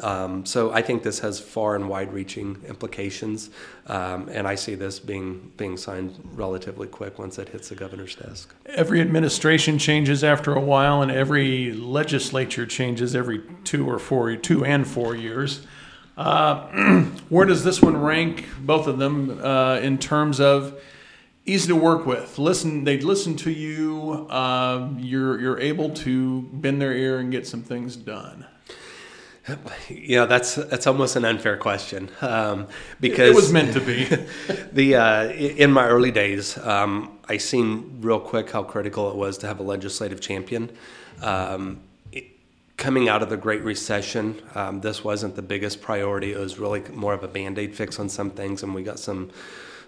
Um, 0.01 0.45
so 0.45 0.71
I 0.71 0.81
think 0.81 1.03
this 1.03 1.19
has 1.19 1.39
far 1.39 1.75
and 1.75 1.89
wide-reaching 1.89 2.63
implications, 2.67 3.49
um, 3.87 4.29
and 4.29 4.47
I 4.47 4.55
see 4.55 4.75
this 4.75 4.99
being 4.99 5.51
being 5.57 5.77
signed 5.77 6.19
relatively 6.35 6.87
quick 6.87 7.17
once 7.17 7.39
it 7.39 7.49
hits 7.49 7.69
the 7.69 7.75
governor's 7.75 8.15
desk. 8.15 8.53
Every 8.67 9.01
administration 9.01 9.79
changes 9.79 10.23
after 10.23 10.53
a 10.53 10.59
while, 10.59 11.01
and 11.01 11.11
every 11.11 11.73
legislature 11.73 12.65
changes 12.65 13.15
every 13.15 13.41
two 13.63 13.89
or 13.89 13.97
four, 13.99 14.35
two 14.35 14.63
and 14.63 14.87
four 14.87 15.15
years. 15.15 15.65
Uh, 16.15 17.03
where 17.29 17.45
does 17.45 17.63
this 17.63 17.81
one 17.81 17.97
rank, 17.97 18.45
both 18.59 18.87
of 18.87 18.99
them, 18.99 19.43
uh, 19.43 19.79
in 19.79 19.97
terms 19.97 20.39
of 20.39 20.79
easy 21.45 21.67
to 21.67 21.75
work 21.75 22.05
with? 22.05 22.37
Listen, 22.37 22.83
they 22.83 22.99
listen 22.99 23.35
to 23.37 23.51
you. 23.51 24.27
Uh, 24.29 24.89
you're 24.97 25.41
you're 25.41 25.59
able 25.59 25.89
to 25.89 26.43
bend 26.53 26.79
their 26.79 26.93
ear 26.93 27.17
and 27.17 27.31
get 27.31 27.47
some 27.47 27.63
things 27.63 27.95
done. 27.95 28.45
You 29.89 30.17
know, 30.17 30.25
that's 30.25 30.55
that's 30.55 30.87
almost 30.87 31.15
an 31.15 31.25
unfair 31.25 31.57
question 31.57 32.09
um, 32.21 32.67
because 32.99 33.29
it 33.29 33.35
was 33.35 33.51
meant 33.51 33.73
to 33.73 33.81
be. 33.81 34.05
the 34.71 34.95
uh, 34.95 35.29
in 35.29 35.71
my 35.71 35.87
early 35.87 36.11
days, 36.11 36.57
um, 36.57 37.19
I 37.27 37.37
seen 37.37 37.99
real 38.01 38.19
quick 38.19 38.51
how 38.51 38.63
critical 38.63 39.09
it 39.09 39.15
was 39.15 39.37
to 39.39 39.47
have 39.47 39.59
a 39.59 39.63
legislative 39.63 40.21
champion. 40.21 40.71
Um, 41.21 41.81
it, 42.11 42.25
coming 42.77 43.09
out 43.09 43.21
of 43.21 43.29
the 43.29 43.37
Great 43.37 43.63
Recession, 43.63 44.41
um, 44.55 44.81
this 44.81 45.03
wasn't 45.03 45.35
the 45.35 45.41
biggest 45.41 45.81
priority. 45.81 46.33
It 46.33 46.39
was 46.39 46.59
really 46.59 46.81
more 46.91 47.13
of 47.13 47.23
a 47.23 47.27
band 47.27 47.57
aid 47.59 47.75
fix 47.75 47.99
on 47.99 48.09
some 48.09 48.29
things, 48.29 48.63
and 48.63 48.73
we 48.73 48.83
got 48.83 48.99
some 48.99 49.31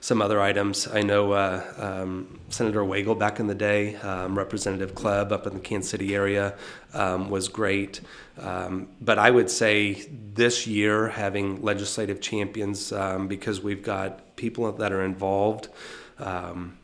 some 0.01 0.19
other 0.19 0.41
items. 0.41 0.87
I 0.87 1.03
know 1.03 1.31
uh, 1.31 1.63
um, 1.77 2.39
Senator 2.49 2.83
Wagle 2.83 3.13
back 3.13 3.39
in 3.39 3.45
the 3.45 3.55
day, 3.55 3.95
um, 3.97 4.35
Representative 4.35 4.95
Club 4.95 5.31
up 5.31 5.45
in 5.45 5.53
the 5.53 5.59
Kansas 5.59 5.91
City 5.91 6.15
area 6.15 6.55
um, 6.95 7.29
was 7.29 7.47
great. 7.47 8.01
Um, 8.39 8.87
but 8.99 9.19
I 9.19 9.29
would 9.29 9.49
say 9.49 10.07
this 10.33 10.65
year, 10.65 11.09
having 11.09 11.61
legislative 11.61 12.19
champions, 12.19 12.91
um, 12.91 13.27
because 13.27 13.61
we've 13.61 13.83
got 13.83 14.35
people 14.35 14.71
that 14.71 14.91
are 14.91 15.03
involved. 15.03 15.69
Um, 16.17 16.77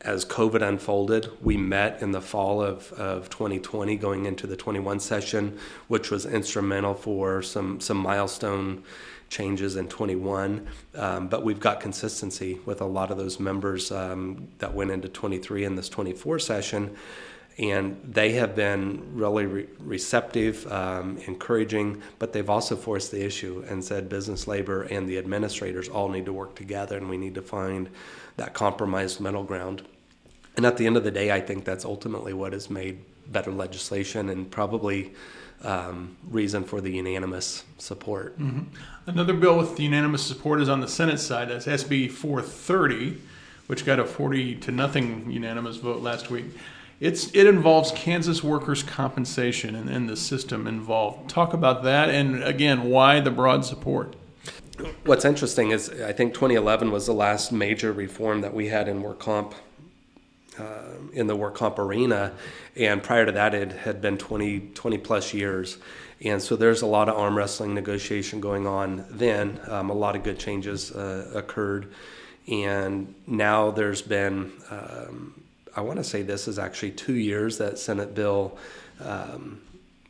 as 0.00 0.24
COVID 0.24 0.62
unfolded, 0.62 1.28
we 1.42 1.58
met 1.58 2.00
in 2.00 2.12
the 2.12 2.20
fall 2.22 2.62
of, 2.62 2.90
of 2.92 3.28
2020 3.28 3.96
going 3.96 4.24
into 4.24 4.46
the 4.46 4.56
21 4.56 5.00
session, 5.00 5.58
which 5.88 6.10
was 6.10 6.24
instrumental 6.24 6.94
for 6.94 7.42
some, 7.42 7.80
some 7.80 7.98
milestone 7.98 8.82
changes 9.28 9.76
in 9.76 9.88
21, 9.88 10.66
um, 10.94 11.28
but 11.28 11.44
we've 11.44 11.60
got 11.60 11.80
consistency 11.80 12.58
with 12.64 12.80
a 12.80 12.86
lot 12.86 13.10
of 13.10 13.18
those 13.18 13.38
members 13.38 13.92
um, 13.92 14.48
that 14.58 14.72
went 14.72 14.90
into 14.90 15.08
23 15.08 15.64
in 15.64 15.76
this 15.76 15.88
24 15.88 16.38
session. 16.38 16.96
And 17.58 18.00
they 18.04 18.32
have 18.34 18.54
been 18.54 19.02
really 19.14 19.46
re- 19.46 19.66
receptive, 19.80 20.70
um, 20.70 21.18
encouraging, 21.26 22.02
but 22.20 22.32
they've 22.32 22.48
also 22.48 22.76
forced 22.76 23.10
the 23.10 23.24
issue 23.24 23.64
and 23.68 23.84
said 23.84 24.08
business, 24.08 24.46
labor, 24.46 24.82
and 24.82 25.08
the 25.08 25.18
administrators 25.18 25.88
all 25.88 26.08
need 26.08 26.26
to 26.26 26.32
work 26.32 26.54
together, 26.54 26.96
and 26.96 27.10
we 27.10 27.16
need 27.16 27.34
to 27.34 27.42
find 27.42 27.88
that 28.36 28.54
compromised 28.54 29.20
middle 29.20 29.42
ground. 29.42 29.82
And 30.56 30.64
at 30.64 30.76
the 30.76 30.86
end 30.86 30.96
of 30.96 31.02
the 31.02 31.10
day, 31.10 31.32
I 31.32 31.40
think 31.40 31.64
that's 31.64 31.84
ultimately 31.84 32.32
what 32.32 32.52
has 32.52 32.70
made 32.70 33.00
better 33.26 33.50
legislation 33.50 34.28
and 34.28 34.50
probably 34.50 35.12
um, 35.64 36.16
reason 36.28 36.64
for 36.64 36.80
the 36.80 36.90
unanimous 36.90 37.64
support. 37.78 38.38
Mm-hmm. 38.38 38.62
Another 39.06 39.34
bill 39.34 39.58
with 39.58 39.78
unanimous 39.80 40.22
support 40.22 40.60
is 40.60 40.68
on 40.68 40.80
the 40.80 40.88
Senate 40.88 41.18
side. 41.18 41.48
That's 41.48 41.66
SB 41.66 42.10
430, 42.10 43.18
which 43.66 43.84
got 43.84 43.98
a 43.98 44.04
40 44.04 44.56
to 44.56 44.72
nothing 44.72 45.30
unanimous 45.30 45.76
vote 45.76 46.02
last 46.02 46.30
week. 46.30 46.46
It's 47.00 47.32
it 47.32 47.46
involves 47.46 47.92
Kansas 47.92 48.42
workers' 48.42 48.82
compensation 48.82 49.76
and, 49.76 49.88
and 49.88 50.08
the 50.08 50.16
system 50.16 50.66
involved. 50.66 51.30
Talk 51.30 51.54
about 51.54 51.84
that, 51.84 52.10
and 52.10 52.42
again, 52.42 52.90
why 52.90 53.20
the 53.20 53.30
broad 53.30 53.64
support. 53.64 54.16
What's 55.04 55.24
interesting 55.24 55.70
is 55.70 55.90
I 55.90 56.12
think 56.12 56.34
2011 56.34 56.90
was 56.90 57.06
the 57.06 57.12
last 57.12 57.52
major 57.52 57.92
reform 57.92 58.40
that 58.40 58.52
we 58.52 58.68
had 58.68 58.88
in 58.88 59.02
work 59.02 59.20
comp 59.20 59.54
uh, 60.58 60.96
in 61.12 61.26
the 61.26 61.36
work 61.36 61.54
comp 61.54 61.78
arena. 61.78 62.32
And 62.76 63.02
prior 63.02 63.26
to 63.26 63.32
that, 63.32 63.54
it 63.54 63.72
had 63.72 64.00
been 64.00 64.18
20, 64.18 64.60
20 64.74 64.98
plus 64.98 65.32
years. 65.34 65.78
And 66.20 66.42
so 66.42 66.56
there's 66.56 66.82
a 66.82 66.86
lot 66.86 67.08
of 67.08 67.16
arm 67.16 67.36
wrestling 67.36 67.74
negotiation 67.74 68.40
going 68.40 68.66
on 68.66 69.04
then. 69.08 69.60
Um, 69.68 69.90
a 69.90 69.94
lot 69.94 70.16
of 70.16 70.24
good 70.24 70.38
changes 70.38 70.90
uh, 70.90 71.30
occurred. 71.34 71.92
And 72.48 73.14
now 73.26 73.70
there's 73.70 74.02
been, 74.02 74.52
um, 74.70 75.40
I 75.76 75.82
want 75.82 75.98
to 75.98 76.04
say 76.04 76.22
this 76.22 76.48
is 76.48 76.58
actually 76.58 76.92
two 76.92 77.14
years 77.14 77.58
that 77.58 77.78
Senate 77.78 78.14
Bill, 78.14 78.58
um, 79.00 79.60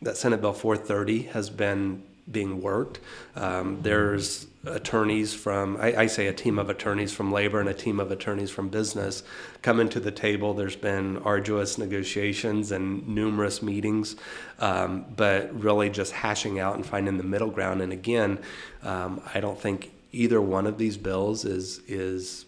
that 0.03 0.17
Senate 0.17 0.41
Bill 0.41 0.53
430 0.53 1.23
has 1.25 1.51
been 1.51 2.03
being 2.31 2.61
worked. 2.61 3.01
Um, 3.37 3.81
there's 3.83 4.47
attorneys 4.65 5.35
from, 5.35 5.77
I, 5.79 6.03
I, 6.03 6.07
say 6.07 6.27
a 6.27 6.33
team 6.33 6.59
of 6.59 6.69
attorneys 6.69 7.13
from 7.13 7.33
labor 7.33 7.61
and 7.61 7.69
a 7.69 7.75
team 7.75 8.01
of 8.01 8.11
attorneys 8.11 8.51
from 8.51 8.69
business 8.69 9.23
coming 9.63 9.89
to 9.91 10.01
the 10.01 10.11
table. 10.11 10.53
There's 10.53 10.77
been 10.77 11.19
arduous 11.19 11.79
negotiations 11.79 12.73
and 12.73 13.07
numerous 13.09 13.63
meetings, 13.63 14.17
um, 14.59 15.07
but 15.17 15.59
really 15.59 15.91
just 15.91 16.13
hashing 16.13 16.59
out 16.59 16.75
and 16.75 16.85
finding 16.85 17.17
the 17.17 17.25
middle 17.25 17.51
ground. 17.51 17.81
And 17.81 17.93
again, 17.93 18.39
um, 18.83 19.23
I 19.35 19.41
don't 19.41 19.59
think 19.59 19.93
either 20.13 20.41
one 20.41 20.67
of 20.67 20.79
these 20.79 20.97
bills 20.97 21.45
is 21.45 21.81
is 21.87 22.45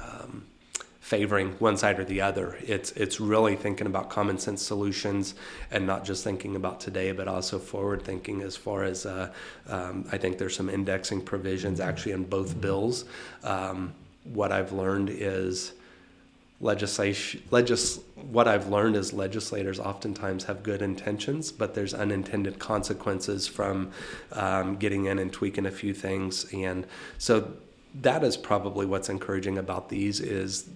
um, 0.00 0.44
favoring 1.12 1.50
one 1.58 1.76
side 1.76 1.98
or 1.98 2.06
the 2.06 2.22
other. 2.22 2.56
It's 2.66 2.90
it's 2.92 3.20
really 3.20 3.54
thinking 3.54 3.86
about 3.86 4.08
common 4.08 4.38
sense 4.38 4.62
solutions 4.62 5.34
and 5.70 5.86
not 5.86 6.06
just 6.06 6.24
thinking 6.24 6.56
about 6.56 6.80
today, 6.80 7.12
but 7.12 7.28
also 7.28 7.58
forward 7.58 8.00
thinking. 8.02 8.40
As 8.40 8.56
far 8.56 8.82
as 8.82 9.04
uh, 9.04 9.30
um, 9.68 10.06
I 10.10 10.16
think 10.16 10.38
there's 10.38 10.56
some 10.56 10.70
indexing 10.70 11.20
provisions 11.20 11.80
actually 11.80 12.12
in 12.12 12.24
both 12.24 12.58
bills. 12.58 13.04
Um, 13.44 13.92
what 14.24 14.52
I've 14.52 14.72
learned 14.72 15.10
is 15.10 15.74
legislation 16.62 17.42
legis 17.50 18.00
what 18.38 18.48
I've 18.48 18.68
learned 18.68 18.96
is 18.96 19.12
legislators 19.12 19.78
oftentimes 19.78 20.44
have 20.44 20.62
good 20.62 20.80
intentions, 20.80 21.52
but 21.52 21.74
there's 21.74 21.92
unintended 21.92 22.58
consequences 22.58 23.46
from 23.46 23.90
um, 24.32 24.76
getting 24.76 25.04
in 25.10 25.18
and 25.18 25.30
tweaking 25.30 25.66
a 25.66 25.74
few 25.82 25.92
things, 25.92 26.50
and 26.54 26.86
so 27.18 27.52
that 28.00 28.24
is 28.24 28.38
probably 28.38 28.86
what's 28.86 29.10
encouraging 29.10 29.58
about 29.58 29.90
these 29.90 30.18
is 30.18 30.70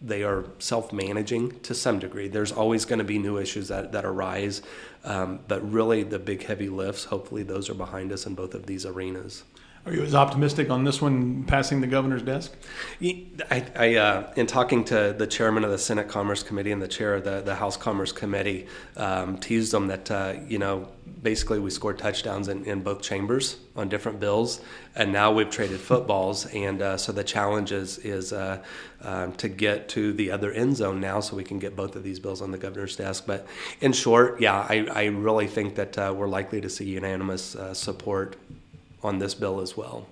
they 0.00 0.22
are 0.22 0.44
self-managing 0.58 1.60
to 1.60 1.74
some 1.74 1.98
degree. 1.98 2.28
There's 2.28 2.52
always 2.52 2.84
going 2.84 2.98
to 2.98 3.04
be 3.04 3.18
new 3.18 3.38
issues 3.38 3.68
that, 3.68 3.92
that 3.92 4.04
arise, 4.04 4.62
um, 5.04 5.40
but 5.48 5.70
really 5.70 6.02
the 6.02 6.18
big 6.18 6.44
heavy 6.44 6.68
lifts, 6.68 7.04
hopefully 7.04 7.42
those 7.42 7.70
are 7.70 7.74
behind 7.74 8.12
us 8.12 8.26
in 8.26 8.34
both 8.34 8.54
of 8.54 8.66
these 8.66 8.84
arenas. 8.84 9.44
Are 9.86 9.92
you 9.92 10.02
as 10.02 10.16
optimistic 10.16 10.68
on 10.68 10.82
this 10.82 11.00
one 11.00 11.44
passing 11.44 11.80
the 11.80 11.86
governor's 11.86 12.22
desk? 12.22 12.52
I, 13.00 13.64
I 13.76 13.94
uh, 13.94 14.32
in 14.34 14.48
talking 14.48 14.82
to 14.86 15.14
the 15.16 15.28
chairman 15.28 15.62
of 15.62 15.70
the 15.70 15.78
Senate 15.78 16.08
Commerce 16.08 16.42
Committee 16.42 16.72
and 16.72 16.82
the 16.82 16.88
chair 16.88 17.14
of 17.14 17.22
the, 17.22 17.40
the 17.40 17.54
House 17.54 17.76
Commerce 17.76 18.10
Committee, 18.10 18.66
um, 18.96 19.38
teased 19.38 19.72
them 19.72 19.86
that 19.86 20.10
uh, 20.10 20.34
you 20.48 20.58
know 20.58 20.88
basically 21.22 21.60
we 21.60 21.70
scored 21.70 22.00
touchdowns 22.00 22.48
in, 22.48 22.64
in 22.64 22.82
both 22.82 23.00
chambers 23.00 23.58
on 23.76 23.88
different 23.88 24.18
bills, 24.18 24.60
and 24.96 25.12
now 25.12 25.30
we've 25.30 25.50
traded 25.50 25.78
footballs, 25.78 26.46
and 26.46 26.82
uh, 26.82 26.96
so 26.96 27.12
the 27.12 27.22
challenge 27.22 27.70
is 27.70 27.98
is 27.98 28.32
uh, 28.32 28.60
um, 29.02 29.34
to 29.34 29.48
get 29.48 29.88
to 29.90 30.12
the 30.14 30.32
other 30.32 30.50
end 30.50 30.76
zone 30.76 31.00
now, 31.00 31.20
so 31.20 31.36
we 31.36 31.44
can 31.44 31.60
get 31.60 31.76
both 31.76 31.94
of 31.94 32.02
these 32.02 32.18
bills 32.18 32.42
on 32.42 32.50
the 32.50 32.58
governor's 32.58 32.96
desk. 32.96 33.22
But 33.24 33.46
in 33.80 33.92
short, 33.92 34.40
yeah, 34.40 34.66
I, 34.68 34.88
I 34.90 35.04
really 35.04 35.46
think 35.46 35.76
that 35.76 35.96
uh, 35.96 36.12
we're 36.16 36.26
likely 36.26 36.60
to 36.60 36.68
see 36.68 36.86
unanimous 36.86 37.54
uh, 37.54 37.72
support 37.72 38.34
on 39.02 39.18
this 39.18 39.34
bill 39.34 39.60
as 39.60 39.76
well. 39.76 40.06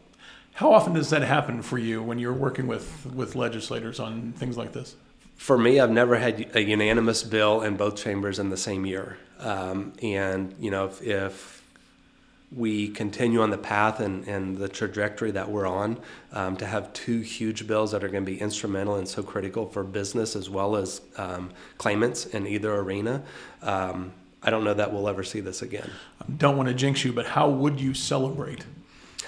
How 0.54 0.72
often 0.72 0.94
does 0.94 1.10
that 1.10 1.22
happen 1.22 1.62
for 1.62 1.78
you 1.78 2.02
when 2.02 2.18
you're 2.18 2.32
working 2.32 2.66
with, 2.66 3.06
with 3.12 3.34
legislators 3.34 3.98
on 3.98 4.32
things 4.32 4.56
like 4.56 4.72
this? 4.72 4.94
For 5.36 5.58
me, 5.58 5.80
I've 5.80 5.90
never 5.90 6.16
had 6.16 6.54
a 6.54 6.62
unanimous 6.62 7.24
bill 7.24 7.62
in 7.62 7.76
both 7.76 7.96
chambers 7.96 8.38
in 8.38 8.50
the 8.50 8.56
same 8.56 8.86
year. 8.86 9.18
Um, 9.40 9.92
and, 10.00 10.54
you 10.60 10.70
know, 10.70 10.86
if, 10.86 11.02
if, 11.02 11.64
we 12.54 12.88
continue 12.88 13.42
on 13.42 13.50
the 13.50 13.58
path 13.58 14.00
and, 14.00 14.26
and 14.28 14.56
the 14.56 14.68
trajectory 14.68 15.32
that 15.32 15.50
we're 15.50 15.66
on, 15.66 15.98
um, 16.32 16.56
to 16.56 16.66
have 16.66 16.92
two 16.92 17.20
huge 17.20 17.66
bills 17.66 17.90
that 17.92 18.04
are 18.04 18.08
going 18.08 18.24
to 18.24 18.30
be 18.30 18.40
instrumental 18.40 18.96
and 18.96 19.08
so 19.08 19.22
critical 19.22 19.66
for 19.66 19.82
business 19.82 20.36
as 20.36 20.48
well 20.48 20.76
as 20.76 21.00
um, 21.16 21.50
claimants 21.78 22.26
in 22.26 22.46
either 22.46 22.74
arena, 22.74 23.22
um, 23.62 24.12
I 24.42 24.50
don't 24.50 24.62
know 24.62 24.74
that 24.74 24.92
we'll 24.92 25.08
ever 25.08 25.24
see 25.24 25.40
this 25.40 25.62
again. 25.62 25.90
I 26.20 26.30
don't 26.36 26.56
want 26.56 26.68
to 26.68 26.74
jinx 26.74 27.04
you, 27.04 27.12
but 27.12 27.26
how 27.26 27.48
would 27.48 27.80
you 27.80 27.94
celebrate? 27.94 28.64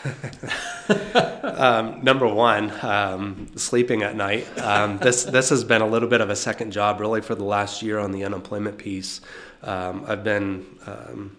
um, 1.42 2.02
number 2.02 2.26
one, 2.26 2.72
um, 2.84 3.48
sleeping 3.56 4.02
at 4.02 4.16
night. 4.16 4.46
Um, 4.58 4.98
this 4.98 5.24
this 5.24 5.48
has 5.50 5.64
been 5.64 5.82
a 5.82 5.86
little 5.86 6.08
bit 6.08 6.20
of 6.20 6.30
a 6.30 6.36
second 6.36 6.72
job, 6.72 7.00
really, 7.00 7.20
for 7.20 7.34
the 7.34 7.44
last 7.44 7.82
year 7.82 7.98
on 7.98 8.12
the 8.12 8.24
unemployment 8.24 8.78
piece. 8.78 9.20
Um, 9.62 10.04
I've 10.06 10.22
been 10.22 10.66
um, 10.86 11.36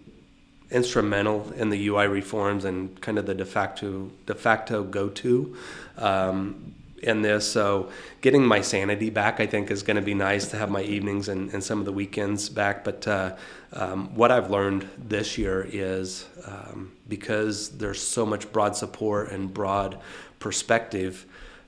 instrumental 0.72 1.52
in 1.54 1.70
the 1.70 1.88
UI 1.88 2.08
reforms 2.08 2.66
and 2.66 3.00
kind 3.02 3.18
of 3.18 3.26
the 3.26 3.34
de 3.34 3.46
facto 3.46 4.12
de 4.26 4.36
facto 4.36 4.84
go 4.84 5.10
to 5.10 5.56
um, 5.98 6.74
in 7.04 7.22
this. 7.22 7.50
So 7.50 7.90
getting 8.22 8.46
my 8.46 8.62
sanity 8.62 9.10
back, 9.10 9.40
I 9.40 9.46
think, 9.46 9.72
is 9.72 9.84
going 9.84 9.96
to 9.98 10.02
be 10.02 10.14
nice 10.14 10.48
to 10.48 10.58
have 10.58 10.70
my 10.70 10.82
evenings 10.82 11.30
and, 11.30 11.52
and 11.54 11.64
some 11.64 11.80
of 11.80 11.86
the 11.86 11.92
weekends 11.92 12.50
back. 12.50 12.84
But 12.84 13.08
uh, 13.08 13.36
um, 13.74 14.14
what 14.16 14.32
I've 14.32 14.50
learned 14.50 14.90
this 14.98 15.38
year 15.38 15.68
is 15.72 16.26
um, 16.46 16.92
because 17.08 17.70
there's 17.78 18.02
so 18.02 18.26
much 18.26 18.52
broad 18.52 18.76
support 18.76 19.32
and 19.32 19.54
broad 19.54 20.00
perspective. 20.40 21.26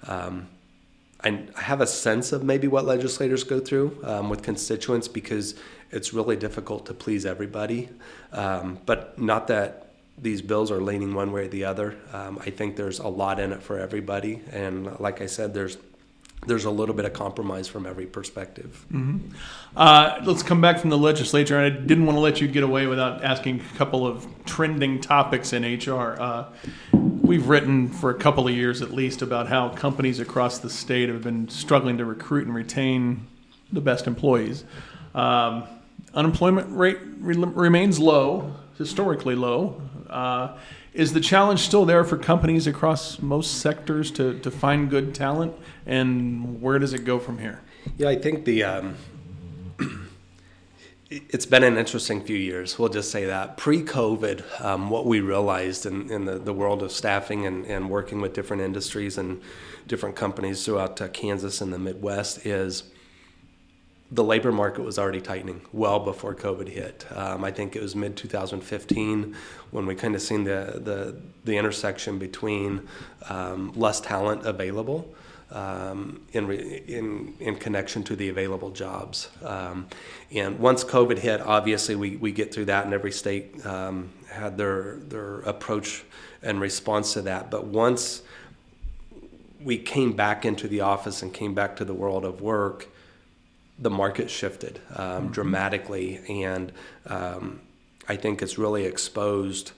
Um, 0.08 0.48
I, 1.24 1.46
have 1.56 1.82
a 1.82 1.88
sense 1.88 2.32
of 2.32 2.44
maybe 2.44 2.68
what 2.68 2.86
legislators 2.86 3.44
go 3.44 3.60
through 3.60 4.00
um, 4.04 4.30
with 4.30 4.42
constituents 4.42 5.08
because 5.08 5.56
it's 5.92 6.14
really 6.14 6.38
difficult 6.38 6.86
to 6.86 6.94
please 6.94 7.26
everybody. 7.26 7.90
Um, 8.32 8.80
but 8.86 9.20
not 9.20 9.48
that 9.48 9.89
these 10.22 10.42
bills 10.42 10.72
are 10.72 10.82
leaning 10.82 11.14
one 11.14 11.32
way 11.32 11.46
or 11.46 11.48
the 11.48 11.66
other. 11.66 11.96
Um, 12.14 12.40
I 12.42 12.50
think 12.50 12.76
there's 12.76 13.00
a 13.00 13.08
lot 13.08 13.40
in 13.40 13.52
it 13.52 13.62
for 13.62 13.80
everybody, 13.80 14.42
and 14.52 15.00
like 15.00 15.22
I 15.22 15.26
said, 15.26 15.54
there's 15.54 15.78
there's 16.46 16.66
a 16.66 16.72
little 16.72 16.96
bit 16.96 17.04
of 17.04 17.12
compromise 17.12 17.68
from 17.68 17.86
every 17.86 18.06
perspective. 18.06 18.86
Mm-hmm. 18.92 19.36
Uh, 19.76 20.22
let's 20.24 20.42
come 20.42 20.62
back 20.62 20.80
from 20.80 20.90
the 20.90 20.98
legislature. 20.98 21.60
I 21.60 21.70
didn't 21.70 22.06
want 22.06 22.16
to 22.16 22.22
let 22.22 22.40
you 22.40 22.48
get 22.48 22.64
away 22.64 22.88
without 22.88 23.24
asking 23.24 23.60
a 23.60 23.78
couple 23.78 24.08
of 24.08 24.26
trending 24.46 25.02
topics 25.02 25.52
in 25.52 25.64
HR. 25.64 26.16
Uh, 26.20 26.46
we've 26.94 27.48
written 27.48 27.90
for 27.90 28.10
a 28.10 28.14
couple 28.14 28.48
of 28.48 28.56
years 28.56 28.82
at 28.82 28.92
least 28.92 29.22
about 29.22 29.48
how 29.48 29.70
companies 29.70 30.20
across 30.20 30.60
the 30.60 30.70
state 30.70 31.10
have 31.10 31.24
been 31.24 31.50
struggling 31.50 31.98
to 31.98 32.06
recruit 32.06 32.46
and 32.46 32.56
retain 32.56 33.28
the 33.74 33.82
best 33.82 34.08
employees. 34.08 34.64
Um, 35.14 35.68
unemployment 36.14 36.76
rate 36.76 37.00
re- 37.20 37.36
remains 37.36 38.00
low, 38.00 38.56
historically 38.78 39.36
low. 39.36 39.82
Uh, 40.10 40.58
is 40.94 41.14
the 41.14 41.20
challenge 41.20 41.60
still 41.62 41.86
there 41.86 42.04
for 42.04 42.18
companies 42.18 42.68
across 42.68 43.22
most 43.22 43.60
sectors 43.62 44.12
to, 44.12 44.40
to 44.40 44.52
find 44.52 44.90
good 44.90 45.14
talent? 45.14 45.54
And 45.86 46.62
where 46.62 46.80
does 46.80 46.94
it 46.94 47.06
go 47.06 47.20
from 47.20 47.38
here? 47.38 47.62
Yeah, 47.98 48.10
I 48.10 48.16
think 48.16 48.46
the 48.46 48.64
um, 48.64 48.96
it's 51.10 51.46
been 51.46 51.64
an 51.64 51.78
interesting 51.78 52.22
few 52.22 52.38
years. 52.38 52.78
We'll 52.78 52.90
just 52.90 53.12
say 53.12 53.26
that. 53.26 53.58
Pre 53.58 53.84
COVID, 53.84 54.64
um, 54.64 54.90
what 54.90 55.06
we 55.06 55.22
realized 55.22 55.86
in, 55.86 56.12
in 56.12 56.26
the, 56.26 56.40
the 56.40 56.54
world 56.54 56.84
of 56.84 56.92
staffing 56.92 57.46
and, 57.46 57.66
and 57.66 57.90
working 57.90 58.22
with 58.22 58.34
different 58.34 58.62
industries 58.62 59.18
and 59.18 59.42
different 59.88 60.16
companies 60.16 60.66
throughout 60.66 61.02
uh, 61.02 61.08
Kansas 61.10 61.62
and 61.62 61.74
the 61.74 61.80
Midwest 61.80 62.46
is 62.46 62.84
the 64.12 64.24
labor 64.24 64.52
market 64.52 64.82
was 64.82 64.98
already 64.98 65.22
tightening 65.22 65.62
well 65.72 66.00
before 66.00 66.34
COVID 66.34 66.68
hit. 66.68 67.06
Um, 67.16 67.44
I 67.44 67.52
think 67.52 67.76
it 67.76 67.82
was 67.82 67.96
mid 67.96 68.18
2015 68.18 69.36
when 69.72 69.86
we 69.86 69.94
kind 69.94 70.16
of 70.16 70.22
seen 70.22 70.44
the, 70.44 70.80
the, 70.84 71.16
the 71.46 71.58
intersection 71.58 72.18
between 72.18 72.88
um, 73.30 73.72
less 73.76 74.02
talent 74.02 74.46
available 74.46 75.14
um, 75.52 76.22
in, 76.34 76.48
re, 76.48 76.84
in, 76.88 77.36
in 77.40 77.56
connection 77.56 78.04
to 78.04 78.16
the 78.16 78.30
available 78.30 78.72
jobs. 78.72 79.30
Um, 79.44 79.88
and 80.32 80.60
once 80.60 80.84
COVID 80.84 81.20
hit, 81.20 81.42
obviously 81.42 81.96
we, 81.96 82.16
we 82.16 82.32
get 82.32 82.54
through 82.54 82.66
that, 82.66 82.86
and 82.86 82.94
every 82.94 83.12
state 83.12 83.64
um, 83.66 84.10
had 84.32 84.58
their, 84.58 84.96
their 85.08 85.42
approach 85.42 86.04
and 86.42 86.60
response 86.60 87.14
to 87.14 87.22
that. 87.24 87.52
But 87.52 87.66
once 87.66 88.24
we 89.62 89.78
came 89.78 90.14
back 90.14 90.46
into 90.46 90.68
the 90.68 90.82
office 90.82 91.22
and 91.22 91.34
came 91.34 91.54
back 91.54 91.76
to 91.78 91.86
the 91.86 91.94
world 91.94 92.26
of 92.26 92.42
work, 92.42 92.88
the 93.82 93.90
market 93.90 94.30
shifted 94.30 94.80
um, 94.96 95.06
mm-hmm. 95.06 95.28
dramatically, 95.32 96.20
and 96.28 96.72
um, 97.08 97.62
I 98.08 98.16
think 98.16 98.42
it's 98.42 98.58
really 98.58 98.86
exposed 98.86 99.72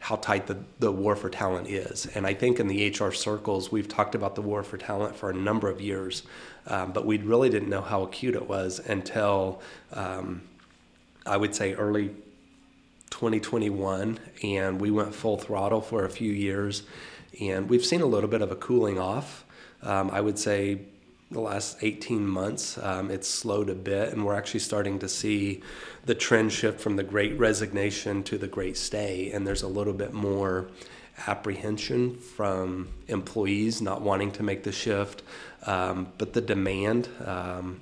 how 0.00 0.16
tight 0.16 0.46
the, 0.46 0.56
the 0.78 0.92
war 0.92 1.16
for 1.16 1.28
talent 1.28 1.68
is. 1.68 2.06
And 2.06 2.26
I 2.26 2.32
think 2.32 2.60
in 2.60 2.68
the 2.68 2.88
HR 2.88 3.10
circles, 3.10 3.72
we've 3.72 3.88
talked 3.88 4.14
about 4.14 4.36
the 4.36 4.42
war 4.42 4.62
for 4.62 4.78
talent 4.78 5.16
for 5.16 5.28
a 5.28 5.34
number 5.34 5.68
of 5.68 5.80
years, 5.80 6.22
um, 6.66 6.92
but 6.92 7.04
we 7.04 7.18
really 7.18 7.50
didn't 7.50 7.68
know 7.68 7.82
how 7.82 8.02
acute 8.02 8.34
it 8.34 8.48
was 8.48 8.78
until 8.78 9.60
um, 9.92 10.42
I 11.26 11.36
would 11.36 11.54
say 11.54 11.74
early 11.74 12.10
2021, 13.10 14.18
and 14.42 14.80
we 14.80 14.90
went 14.90 15.14
full 15.14 15.36
throttle 15.36 15.80
for 15.80 16.04
a 16.04 16.10
few 16.10 16.32
years, 16.32 16.84
and 17.40 17.68
we've 17.68 17.84
seen 17.84 18.00
a 18.00 18.06
little 18.06 18.30
bit 18.30 18.40
of 18.40 18.52
a 18.52 18.56
cooling 18.56 18.98
off. 18.98 19.44
Um, 19.82 20.10
I 20.10 20.20
would 20.20 20.38
say 20.38 20.80
the 21.30 21.40
last 21.40 21.78
18 21.82 22.26
months. 22.26 22.78
Um, 22.78 23.10
it's 23.10 23.28
slowed 23.28 23.68
a 23.68 23.74
bit, 23.74 24.12
and 24.12 24.24
we're 24.24 24.34
actually 24.34 24.60
starting 24.60 24.98
to 25.00 25.08
see 25.08 25.62
the 26.06 26.14
trend 26.14 26.52
shift 26.52 26.80
from 26.80 26.96
the 26.96 27.02
great 27.02 27.38
resignation 27.38 28.22
to 28.24 28.38
the 28.38 28.48
great 28.48 28.76
stay. 28.76 29.30
And 29.32 29.46
there's 29.46 29.62
a 29.62 29.68
little 29.68 29.92
bit 29.92 30.12
more 30.12 30.68
apprehension 31.26 32.16
from 32.16 32.88
employees 33.08 33.82
not 33.82 34.00
wanting 34.00 34.32
to 34.32 34.42
make 34.42 34.62
the 34.62 34.72
shift, 34.72 35.22
um, 35.66 36.12
but 36.16 36.32
the 36.32 36.40
demand. 36.40 37.08
Um, 37.24 37.80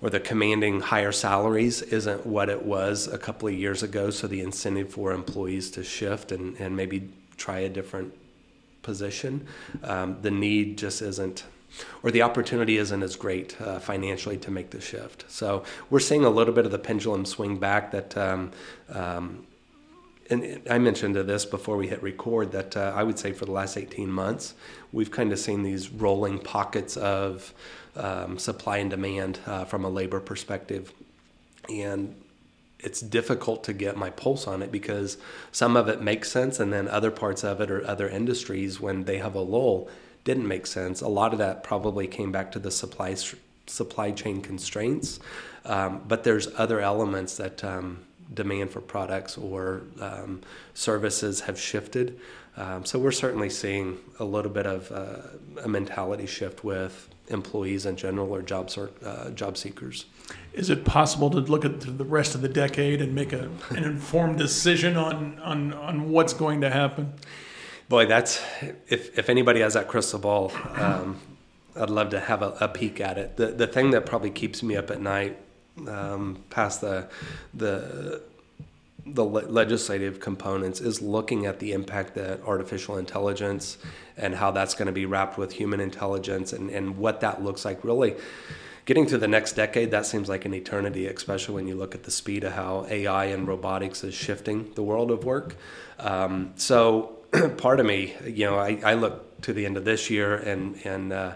or 0.00 0.10
the 0.10 0.20
commanding 0.20 0.80
higher 0.80 1.12
salaries 1.12 1.80
isn't 1.80 2.26
what 2.26 2.50
it 2.50 2.62
was 2.62 3.06
a 3.06 3.16
couple 3.16 3.48
of 3.48 3.54
years 3.54 3.82
ago. 3.82 4.10
So 4.10 4.26
the 4.26 4.42
incentive 4.42 4.92
for 4.92 5.12
employees 5.12 5.70
to 5.72 5.84
shift 5.84 6.30
and, 6.30 6.56
and 6.58 6.76
maybe 6.76 7.08
try 7.38 7.60
a 7.60 7.70
different 7.70 8.12
position, 8.82 9.46
um, 9.82 10.18
the 10.20 10.30
need 10.30 10.76
just 10.76 11.00
isn't 11.00 11.44
or 12.02 12.10
the 12.10 12.22
opportunity 12.22 12.76
isn't 12.76 13.02
as 13.02 13.16
great 13.16 13.60
uh, 13.60 13.78
financially 13.78 14.36
to 14.38 14.50
make 14.50 14.70
the 14.70 14.80
shift. 14.80 15.24
So 15.28 15.64
we're 15.90 16.00
seeing 16.00 16.24
a 16.24 16.30
little 16.30 16.54
bit 16.54 16.66
of 16.66 16.72
the 16.72 16.78
pendulum 16.78 17.24
swing 17.24 17.56
back 17.56 17.90
that. 17.92 18.16
Um, 18.16 18.52
um, 18.88 19.46
and 20.30 20.62
I 20.70 20.78
mentioned 20.78 21.16
this 21.16 21.44
before 21.44 21.76
we 21.76 21.88
hit 21.88 22.02
record 22.02 22.52
that 22.52 22.78
uh, 22.78 22.94
I 22.96 23.02
would 23.02 23.18
say 23.18 23.32
for 23.32 23.44
the 23.44 23.52
last 23.52 23.76
18 23.76 24.10
months, 24.10 24.54
we've 24.90 25.10
kind 25.10 25.30
of 25.32 25.38
seen 25.38 25.62
these 25.62 25.90
rolling 25.90 26.38
pockets 26.38 26.96
of 26.96 27.52
um, 27.94 28.38
supply 28.38 28.78
and 28.78 28.88
demand 28.90 29.38
uh, 29.46 29.66
from 29.66 29.84
a 29.84 29.90
labor 29.90 30.20
perspective. 30.20 30.94
And 31.68 32.14
it's 32.78 33.00
difficult 33.00 33.64
to 33.64 33.72
get 33.72 33.96
my 33.96 34.10
pulse 34.10 34.46
on 34.46 34.62
it 34.62 34.70
because 34.70 35.16
some 35.52 35.76
of 35.76 35.88
it 35.88 36.02
makes 36.02 36.30
sense, 36.30 36.60
and 36.60 36.72
then 36.72 36.86
other 36.88 37.10
parts 37.10 37.42
of 37.42 37.60
it 37.60 37.70
or 37.70 37.84
other 37.86 38.08
industries, 38.08 38.80
when 38.80 39.04
they 39.04 39.18
have 39.18 39.34
a 39.34 39.40
lull, 39.40 39.88
didn't 40.24 40.48
make 40.48 40.66
sense. 40.66 41.00
A 41.00 41.08
lot 41.08 41.32
of 41.32 41.38
that 41.38 41.62
probably 41.62 42.06
came 42.06 42.32
back 42.32 42.52
to 42.52 42.58
the 42.58 42.70
supply 42.70 43.14
supply 43.66 44.10
chain 44.10 44.42
constraints, 44.42 45.20
um, 45.64 46.02
but 46.06 46.24
there's 46.24 46.48
other 46.58 46.80
elements 46.80 47.36
that 47.36 47.64
um, 47.64 48.04
demand 48.32 48.70
for 48.70 48.80
products 48.80 49.38
or 49.38 49.82
um, 50.00 50.40
services 50.74 51.40
have 51.40 51.58
shifted. 51.58 52.18
Um, 52.56 52.84
so 52.84 52.98
we're 52.98 53.10
certainly 53.10 53.50
seeing 53.50 53.98
a 54.18 54.24
little 54.24 54.50
bit 54.50 54.66
of 54.66 54.92
uh, 54.92 55.62
a 55.62 55.68
mentality 55.68 56.26
shift 56.26 56.62
with 56.62 57.08
employees 57.28 57.86
in 57.86 57.96
general 57.96 58.32
or 58.32 58.42
job 58.42 58.70
uh, 59.04 59.30
job 59.30 59.56
seekers. 59.56 60.06
Is 60.52 60.70
it 60.70 60.84
possible 60.84 61.30
to 61.30 61.38
look 61.38 61.64
at 61.64 61.80
the 61.80 62.04
rest 62.04 62.34
of 62.34 62.42
the 62.42 62.48
decade 62.48 63.00
and 63.00 63.14
make 63.14 63.32
a, 63.32 63.50
an 63.70 63.84
informed 63.84 64.38
decision 64.38 64.96
on, 64.96 65.38
on 65.40 65.72
on 65.72 66.10
what's 66.10 66.32
going 66.32 66.60
to 66.60 66.70
happen? 66.70 67.14
Boy, 67.88 68.06
that's 68.06 68.42
if 68.88 69.18
if 69.18 69.28
anybody 69.28 69.60
has 69.60 69.74
that 69.74 69.88
crystal 69.88 70.18
ball, 70.18 70.52
um, 70.76 71.20
I'd 71.76 71.90
love 71.90 72.10
to 72.10 72.20
have 72.20 72.42
a, 72.42 72.56
a, 72.60 72.68
peek 72.68 73.00
at 73.00 73.18
it. 73.18 73.36
The 73.36 73.48
the 73.48 73.66
thing 73.66 73.90
that 73.90 74.06
probably 74.06 74.30
keeps 74.30 74.62
me 74.62 74.76
up 74.76 74.90
at 74.90 75.00
night, 75.00 75.36
um, 75.86 76.42
past 76.48 76.80
the 76.80 77.08
the 77.52 78.22
the 79.06 79.24
legislative 79.24 80.18
components 80.18 80.80
is 80.80 81.02
looking 81.02 81.44
at 81.44 81.58
the 81.58 81.72
impact 81.72 82.14
that 82.14 82.40
artificial 82.46 82.96
intelligence 82.96 83.76
and 84.16 84.34
how 84.34 84.50
that's 84.50 84.74
going 84.74 84.86
to 84.86 84.92
be 84.92 85.04
wrapped 85.04 85.36
with 85.36 85.52
human 85.52 85.78
intelligence 85.78 86.54
and, 86.54 86.70
and 86.70 86.96
what 86.96 87.20
that 87.20 87.44
looks 87.44 87.66
like 87.66 87.84
really 87.84 88.14
getting 88.86 89.04
to 89.04 89.18
the 89.18 89.28
next 89.28 89.52
decade 89.52 89.90
that 89.90 90.06
seems 90.06 90.28
like 90.30 90.46
an 90.46 90.54
eternity 90.54 91.06
especially 91.06 91.54
when 91.54 91.68
you 91.68 91.74
look 91.74 91.94
at 91.94 92.04
the 92.04 92.10
speed 92.10 92.44
of 92.44 92.52
how 92.52 92.86
ai 92.88 93.26
and 93.26 93.46
robotics 93.46 94.02
is 94.04 94.14
shifting 94.14 94.72
the 94.72 94.82
world 94.82 95.10
of 95.10 95.22
work 95.24 95.54
um, 95.98 96.52
so 96.56 97.13
part 97.56 97.80
of 97.80 97.86
me 97.86 98.14
you 98.24 98.46
know 98.46 98.58
I, 98.58 98.80
I, 98.84 98.94
look 98.94 99.40
to 99.42 99.52
the 99.52 99.66
end 99.66 99.76
of 99.76 99.84
this 99.84 100.10
year 100.10 100.36
and 100.36 100.76
and 100.84 101.12
uh, 101.12 101.34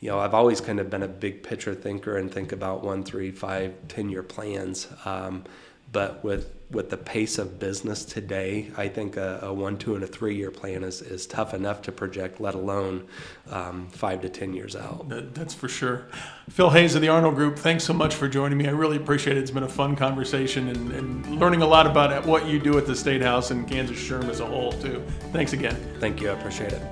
you 0.00 0.08
know 0.08 0.18
i've 0.18 0.34
always 0.34 0.60
kind 0.60 0.80
of 0.80 0.90
been 0.90 1.02
a 1.02 1.08
big 1.08 1.42
picture 1.42 1.74
thinker 1.74 2.16
and 2.16 2.30
think 2.30 2.52
about 2.52 2.84
one 2.84 3.02
three 3.04 3.30
five 3.30 3.74
ten 3.88 4.08
year 4.08 4.22
plans. 4.22 4.88
Um, 5.04 5.44
but 5.92 6.22
with 6.24 6.52
with 6.70 6.90
the 6.90 6.96
pace 6.96 7.38
of 7.38 7.58
business 7.58 8.04
today, 8.04 8.70
I 8.76 8.88
think 8.88 9.16
a, 9.16 9.40
a 9.42 9.52
one, 9.52 9.78
two, 9.78 9.94
and 9.94 10.04
a 10.04 10.06
three 10.06 10.36
year 10.36 10.50
plan 10.50 10.84
is, 10.84 11.00
is 11.00 11.26
tough 11.26 11.54
enough 11.54 11.82
to 11.82 11.92
project, 11.92 12.40
let 12.40 12.54
alone 12.54 13.06
um, 13.50 13.88
five 13.88 14.20
to 14.22 14.28
10 14.28 14.52
years 14.52 14.76
out. 14.76 15.08
That's 15.08 15.54
for 15.54 15.68
sure. 15.68 16.08
Phil 16.50 16.70
Hayes 16.70 16.94
of 16.94 17.00
the 17.00 17.08
Arnold 17.08 17.36
Group, 17.36 17.58
thanks 17.58 17.84
so 17.84 17.94
much 17.94 18.14
for 18.14 18.28
joining 18.28 18.58
me. 18.58 18.68
I 18.68 18.72
really 18.72 18.98
appreciate 18.98 19.36
it. 19.36 19.40
It's 19.40 19.50
been 19.50 19.62
a 19.62 19.68
fun 19.68 19.96
conversation 19.96 20.68
and, 20.68 20.92
and 20.92 21.40
learning 21.40 21.62
a 21.62 21.66
lot 21.66 21.86
about 21.86 22.26
what 22.26 22.46
you 22.46 22.58
do 22.58 22.76
at 22.76 22.86
the 22.86 22.94
State 22.94 23.22
House 23.22 23.50
and 23.50 23.66
Kansas 23.66 23.96
SHRM 23.96 24.28
as 24.28 24.40
a 24.40 24.46
whole, 24.46 24.72
too. 24.72 25.02
Thanks 25.32 25.54
again. 25.54 25.76
Thank 26.00 26.20
you. 26.20 26.28
I 26.30 26.32
appreciate 26.34 26.72
it. 26.72 26.82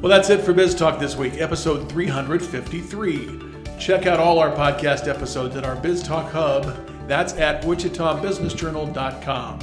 Well, 0.00 0.10
that's 0.10 0.28
it 0.28 0.42
for 0.42 0.52
Biz 0.52 0.74
Talk 0.74 1.00
this 1.00 1.16
week, 1.16 1.40
episode 1.40 1.90
353. 1.90 3.40
Check 3.80 4.06
out 4.06 4.20
all 4.20 4.38
our 4.38 4.50
podcast 4.50 5.08
episodes 5.08 5.56
at 5.56 5.64
our 5.64 5.76
Biz 5.76 6.02
Talk 6.02 6.30
Hub 6.30 6.97
that's 7.08 7.32
at 7.34 7.62
wichitabusinessjournal.com. 7.62 9.58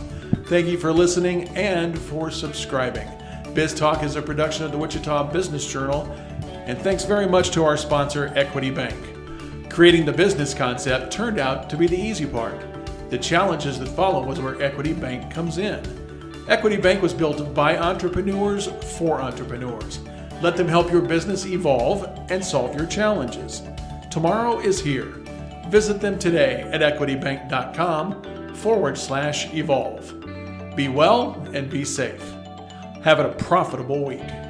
Thank 0.48 0.68
you 0.68 0.78
for 0.78 0.92
listening 0.92 1.48
and 1.50 1.98
for 1.98 2.30
subscribing. 2.32 3.08
Biz 3.54 3.74
Talk 3.74 4.04
is 4.04 4.16
a 4.16 4.22
production 4.22 4.66
of 4.66 4.72
the 4.72 4.78
Wichita 4.78 5.32
Business 5.32 5.66
Journal, 5.72 6.12
and 6.66 6.78
thanks 6.80 7.06
very 7.06 7.28
much 7.28 7.52
to 7.52 7.64
our 7.64 7.78
sponsor, 7.78 8.34
Equity 8.36 8.72
Bank. 8.72 8.96
Creating 9.70 10.06
the 10.06 10.12
business 10.12 10.54
concept 10.54 11.14
turned 11.14 11.40
out 11.40 11.70
to 11.70 11.78
be 11.78 11.88
the 11.88 11.96
easy 11.98 12.26
part. 12.26 12.60
The 13.10 13.18
challenges 13.18 13.80
that 13.80 13.88
follow 13.88 14.26
was 14.26 14.40
where 14.40 14.62
Equity 14.62 14.94
Bank 14.94 15.32
comes 15.32 15.58
in. 15.58 15.82
Equity 16.48 16.78
Bank 16.78 17.02
was 17.02 17.14
built 17.14 17.54
by 17.54 17.78
entrepreneurs 17.78 18.68
for 18.98 19.22
entrepreneurs. 19.22 20.00
Let 20.42 20.58
them 20.58 20.68
help 20.68 20.92
your 20.92 21.02
business 21.02 21.46
evolve 21.46 22.08
and 22.30 22.44
solve 22.44 22.76
your 22.76 22.88
challenges. 22.88 23.62
Tomorrow 24.12 24.60
is 24.60 24.82
here. 24.82 25.25
Visit 25.70 26.00
them 26.02 26.20
today 26.20 26.62
at 26.72 26.82
equitybank.com 26.82 28.56
forward 28.56 28.98
slash 28.98 29.54
evolve. 29.54 30.14
Be 30.76 30.88
well 30.88 31.34
and 31.54 31.70
be 31.70 31.84
safe. 31.86 32.22
Have 33.04 33.20
a 33.20 33.30
profitable 33.36 34.04
week. 34.06 34.45